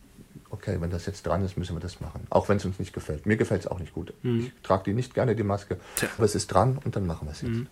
okay, 0.54 0.76
wenn 0.80 0.90
das 0.90 1.06
jetzt 1.06 1.26
dran 1.26 1.44
ist, 1.44 1.56
müssen 1.58 1.74
wir 1.74 1.80
das 1.80 2.00
machen. 2.00 2.26
Auch 2.30 2.48
wenn 2.48 2.56
es 2.58 2.64
uns 2.64 2.78
nicht 2.78 2.92
gefällt. 2.92 3.26
Mir 3.26 3.36
gefällt 3.36 3.62
es 3.62 3.66
auch 3.66 3.80
nicht 3.80 3.92
gut. 3.92 4.14
Mhm. 4.22 4.52
Ich 4.54 4.62
trage 4.62 4.84
die 4.84 4.94
nicht 4.94 5.12
gerne, 5.12 5.34
die 5.34 5.42
Maske, 5.42 5.78
Tja. 5.96 6.08
aber 6.16 6.24
es 6.24 6.34
ist 6.34 6.46
dran 6.46 6.78
und 6.84 6.94
dann 6.94 7.06
machen 7.06 7.26
wir 7.26 7.32
es 7.32 7.42
jetzt. 7.42 7.50
Mhm. 7.50 7.66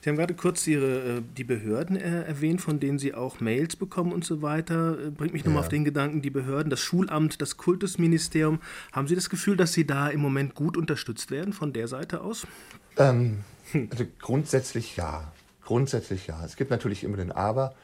Sie 0.00 0.08
haben 0.08 0.16
gerade 0.16 0.34
kurz 0.34 0.66
Ihre, 0.66 1.18
äh, 1.18 1.22
die 1.36 1.44
Behörden 1.44 1.96
äh, 1.96 2.22
erwähnt, 2.22 2.60
von 2.60 2.78
denen 2.78 2.98
Sie 2.98 3.12
auch 3.12 3.40
Mails 3.40 3.74
bekommen 3.74 4.12
und 4.12 4.24
so 4.24 4.40
weiter. 4.40 4.96
Äh, 5.06 5.10
bringt 5.10 5.32
mich 5.32 5.44
nochmal 5.44 5.62
ja. 5.62 5.66
auf 5.66 5.68
den 5.68 5.84
Gedanken, 5.84 6.22
die 6.22 6.30
Behörden, 6.30 6.70
das 6.70 6.80
Schulamt, 6.80 7.42
das 7.42 7.56
Kultusministerium. 7.56 8.60
Haben 8.92 9.08
Sie 9.08 9.16
das 9.16 9.28
Gefühl, 9.30 9.56
dass 9.56 9.72
Sie 9.72 9.86
da 9.86 10.08
im 10.08 10.20
Moment 10.20 10.54
gut 10.54 10.76
unterstützt 10.76 11.32
werden 11.32 11.52
von 11.52 11.72
der 11.72 11.88
Seite 11.88 12.20
aus? 12.20 12.46
Ähm, 12.96 13.40
also 13.90 14.04
grundsätzlich 14.20 14.96
ja. 14.96 15.32
Grundsätzlich 15.64 16.28
ja. 16.28 16.42
Es 16.44 16.56
gibt 16.56 16.70
natürlich 16.70 17.04
immer 17.04 17.16
den 17.16 17.32
Aber. 17.32 17.74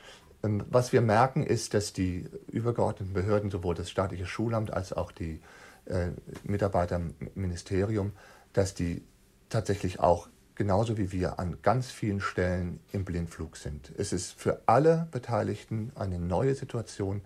Ähm, 0.44 0.64
was 0.68 0.92
wir 0.92 1.00
merken, 1.00 1.42
ist, 1.42 1.74
dass 1.74 1.92
die 1.92 2.26
übergeordneten 2.52 3.14
Behörden, 3.14 3.50
sowohl 3.50 3.74
das 3.74 3.90
staatliche 3.90 4.26
Schulamt 4.26 4.72
als 4.72 4.92
auch 4.92 5.10
die 5.10 5.40
äh, 5.86 6.08
Mitarbeiter 6.44 6.96
im 6.96 7.14
Ministerium, 7.34 8.12
dass 8.52 8.74
die 8.74 9.02
tatsächlich 9.48 10.00
auch 10.00 10.28
genauso 10.54 10.96
wie 10.98 11.10
wir 11.10 11.38
an 11.40 11.58
ganz 11.62 11.90
vielen 11.90 12.20
Stellen 12.20 12.78
im 12.92 13.04
Blindflug 13.04 13.56
sind. 13.56 13.92
Es 13.96 14.12
ist 14.12 14.38
für 14.40 14.62
alle 14.66 15.08
Beteiligten 15.10 15.90
eine 15.96 16.18
neue 16.18 16.54
Situation. 16.54 17.22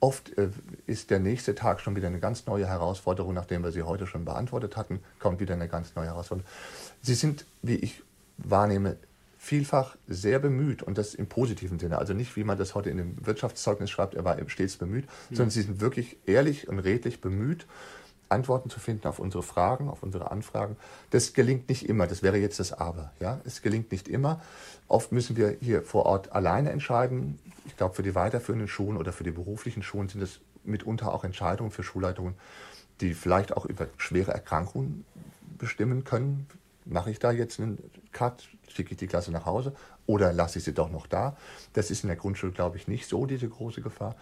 Oft 0.00 0.36
äh, 0.38 0.48
ist 0.86 1.10
der 1.10 1.18
nächste 1.18 1.54
Tag 1.54 1.80
schon 1.80 1.96
wieder 1.96 2.08
eine 2.08 2.20
ganz 2.20 2.46
neue 2.46 2.66
Herausforderung, 2.66 3.34
nachdem 3.34 3.62
wir 3.62 3.72
sie 3.72 3.82
heute 3.82 4.06
schon 4.06 4.24
beantwortet 4.24 4.76
hatten, 4.76 5.00
kommt 5.18 5.40
wieder 5.40 5.54
eine 5.54 5.68
ganz 5.68 5.94
neue 5.94 6.06
Herausforderung. 6.06 6.48
Sie 7.02 7.14
sind, 7.14 7.44
wie 7.62 7.76
ich 7.76 8.02
wahrnehme, 8.38 8.96
vielfach 9.44 9.96
sehr 10.08 10.38
bemüht 10.38 10.82
und 10.82 10.96
das 10.96 11.14
im 11.14 11.26
positiven 11.26 11.78
Sinne. 11.78 11.98
Also 11.98 12.14
nicht, 12.14 12.34
wie 12.36 12.44
man 12.44 12.56
das 12.56 12.74
heute 12.74 12.90
in 12.90 12.96
dem 12.96 13.26
Wirtschaftszeugnis 13.26 13.90
schreibt, 13.90 14.14
er 14.14 14.24
war 14.24 14.38
stets 14.48 14.76
bemüht, 14.76 15.04
mhm. 15.04 15.36
sondern 15.36 15.50
sie 15.50 15.62
sind 15.62 15.80
wirklich 15.80 16.16
ehrlich 16.26 16.68
und 16.68 16.78
redlich 16.78 17.20
bemüht, 17.20 17.66
Antworten 18.30 18.70
zu 18.70 18.80
finden 18.80 19.06
auf 19.06 19.18
unsere 19.18 19.42
Fragen, 19.42 19.88
auf 19.88 20.02
unsere 20.02 20.30
Anfragen. 20.30 20.76
Das 21.10 21.34
gelingt 21.34 21.68
nicht 21.68 21.88
immer, 21.88 22.06
das 22.06 22.22
wäre 22.22 22.38
jetzt 22.38 22.58
das 22.58 22.72
Aber. 22.72 23.12
Ja? 23.20 23.40
Es 23.44 23.60
gelingt 23.60 23.92
nicht 23.92 24.08
immer. 24.08 24.40
Oft 24.88 25.12
müssen 25.12 25.36
wir 25.36 25.56
hier 25.60 25.82
vor 25.82 26.06
Ort 26.06 26.32
alleine 26.32 26.70
entscheiden. 26.70 27.38
Ich 27.66 27.76
glaube, 27.76 27.94
für 27.94 28.02
die 28.02 28.14
weiterführenden 28.14 28.66
Schulen 28.66 28.96
oder 28.96 29.12
für 29.12 29.24
die 29.24 29.30
beruflichen 29.30 29.82
Schulen 29.82 30.08
sind 30.08 30.22
es 30.22 30.40
mitunter 30.64 31.12
auch 31.12 31.22
Entscheidungen 31.22 31.70
für 31.70 31.82
Schulleitungen, 31.82 32.34
die 33.02 33.12
vielleicht 33.12 33.54
auch 33.54 33.66
über 33.66 33.88
schwere 33.98 34.32
Erkrankungen 34.32 35.04
bestimmen 35.58 36.04
können. 36.04 36.46
Mache 36.84 37.10
ich 37.10 37.18
da 37.18 37.32
jetzt 37.32 37.60
einen 37.60 37.78
Cut? 38.12 38.48
schicke 38.74 38.92
ich 38.92 38.96
die 38.96 39.06
Klasse 39.06 39.30
nach 39.30 39.46
Hause 39.46 39.72
oder 40.06 40.32
lasse 40.32 40.58
ich 40.58 40.64
sie 40.64 40.74
doch 40.74 40.90
noch 40.90 41.06
da. 41.06 41.36
Das 41.72 41.90
ist 41.90 42.04
in 42.04 42.08
der 42.08 42.16
Grundschule, 42.16 42.52
glaube 42.52 42.76
ich, 42.76 42.88
nicht 42.88 43.08
so 43.08 43.26
diese 43.26 43.48
große 43.48 43.80
Gefahr. 43.80 44.16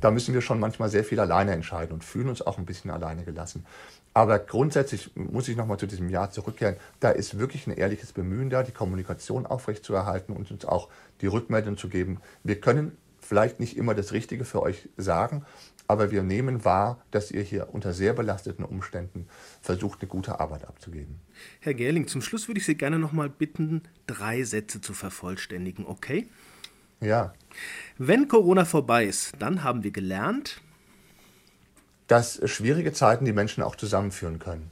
Da 0.00 0.10
müssen 0.10 0.32
wir 0.32 0.40
schon 0.40 0.60
manchmal 0.60 0.88
sehr 0.88 1.04
viel 1.04 1.20
alleine 1.20 1.52
entscheiden 1.52 1.92
und 1.92 2.04
fühlen 2.04 2.28
uns 2.28 2.42
auch 2.42 2.58
ein 2.58 2.66
bisschen 2.66 2.90
alleine 2.90 3.24
gelassen. 3.24 3.66
Aber 4.14 4.38
grundsätzlich 4.38 5.14
muss 5.14 5.48
ich 5.48 5.56
nochmal 5.56 5.78
zu 5.78 5.86
diesem 5.86 6.08
Jahr 6.08 6.30
zurückkehren. 6.30 6.76
Da 7.00 7.10
ist 7.10 7.38
wirklich 7.38 7.66
ein 7.66 7.72
ehrliches 7.72 8.12
Bemühen 8.12 8.48
da, 8.48 8.62
die 8.62 8.72
Kommunikation 8.72 9.44
aufrechtzuerhalten 9.44 10.34
und 10.34 10.50
uns 10.50 10.64
auch 10.64 10.88
die 11.20 11.26
Rückmeldung 11.26 11.76
zu 11.76 11.88
geben. 11.88 12.20
Wir 12.42 12.60
können 12.60 12.96
vielleicht 13.20 13.60
nicht 13.60 13.76
immer 13.76 13.94
das 13.94 14.12
Richtige 14.12 14.44
für 14.44 14.62
euch 14.62 14.88
sagen, 14.96 15.44
aber 15.88 16.10
wir 16.10 16.22
nehmen 16.22 16.64
wahr, 16.64 17.02
dass 17.10 17.30
ihr 17.30 17.42
hier 17.42 17.68
unter 17.72 17.92
sehr 17.92 18.12
belasteten 18.12 18.64
Umständen 18.64 19.26
versucht, 19.60 20.00
eine 20.00 20.08
gute 20.08 20.40
Arbeit 20.40 20.66
abzugeben. 20.66 21.20
Herr 21.60 21.74
Gerling, 21.74 22.06
zum 22.08 22.22
Schluss 22.22 22.48
würde 22.48 22.60
ich 22.60 22.66
Sie 22.66 22.76
gerne 22.76 22.98
noch 22.98 23.12
mal 23.12 23.28
bitten, 23.28 23.82
drei 24.06 24.42
Sätze 24.42 24.80
zu 24.80 24.94
vervollständigen, 24.94 25.86
okay? 25.86 26.28
Ja. 27.00 27.34
Wenn 27.98 28.28
Corona 28.28 28.64
vorbei 28.64 29.04
ist, 29.04 29.34
dann 29.38 29.62
haben 29.62 29.84
wir 29.84 29.90
gelernt, 29.90 30.60
dass 32.06 32.40
schwierige 32.48 32.92
Zeiten 32.92 33.24
die 33.24 33.32
Menschen 33.32 33.62
auch 33.62 33.76
zusammenführen 33.76 34.38
können. 34.38 34.70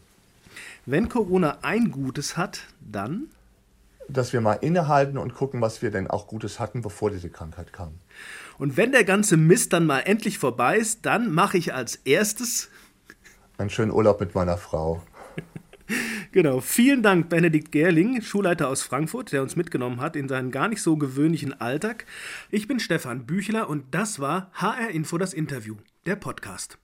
Wenn 0.86 1.08
Corona 1.08 1.58
ein 1.62 1.90
Gutes 1.90 2.36
hat, 2.36 2.60
dann 2.80 3.28
dass 4.08 4.32
wir 4.32 4.40
mal 4.40 4.54
innehalten 4.54 5.18
und 5.18 5.34
gucken, 5.34 5.60
was 5.60 5.82
wir 5.82 5.90
denn 5.90 6.08
auch 6.08 6.26
Gutes 6.26 6.60
hatten, 6.60 6.82
bevor 6.82 7.10
diese 7.10 7.30
Krankheit 7.30 7.72
kam. 7.72 7.94
Und 8.58 8.76
wenn 8.76 8.92
der 8.92 9.04
ganze 9.04 9.36
Mist 9.36 9.72
dann 9.72 9.86
mal 9.86 10.00
endlich 10.00 10.38
vorbei 10.38 10.76
ist, 10.78 11.06
dann 11.06 11.32
mache 11.32 11.58
ich 11.58 11.74
als 11.74 11.96
erstes 11.96 12.70
einen 13.58 13.70
schönen 13.70 13.92
Urlaub 13.92 14.20
mit 14.20 14.34
meiner 14.34 14.56
Frau. 14.56 15.02
Genau. 16.32 16.60
Vielen 16.60 17.02
Dank, 17.02 17.28
Benedikt 17.28 17.70
Gerling, 17.70 18.20
Schulleiter 18.20 18.68
aus 18.68 18.82
Frankfurt, 18.82 19.32
der 19.32 19.42
uns 19.42 19.54
mitgenommen 19.54 20.00
hat 20.00 20.16
in 20.16 20.28
seinen 20.28 20.50
gar 20.50 20.66
nicht 20.66 20.82
so 20.82 20.96
gewöhnlichen 20.96 21.60
Alltag. 21.60 22.06
Ich 22.50 22.66
bin 22.66 22.80
Stefan 22.80 23.26
Büchler 23.26 23.68
und 23.68 23.94
das 23.94 24.18
war 24.18 24.50
HR 24.54 24.90
Info 24.90 25.18
das 25.18 25.32
Interview, 25.32 25.76
der 26.06 26.16
Podcast. 26.16 26.78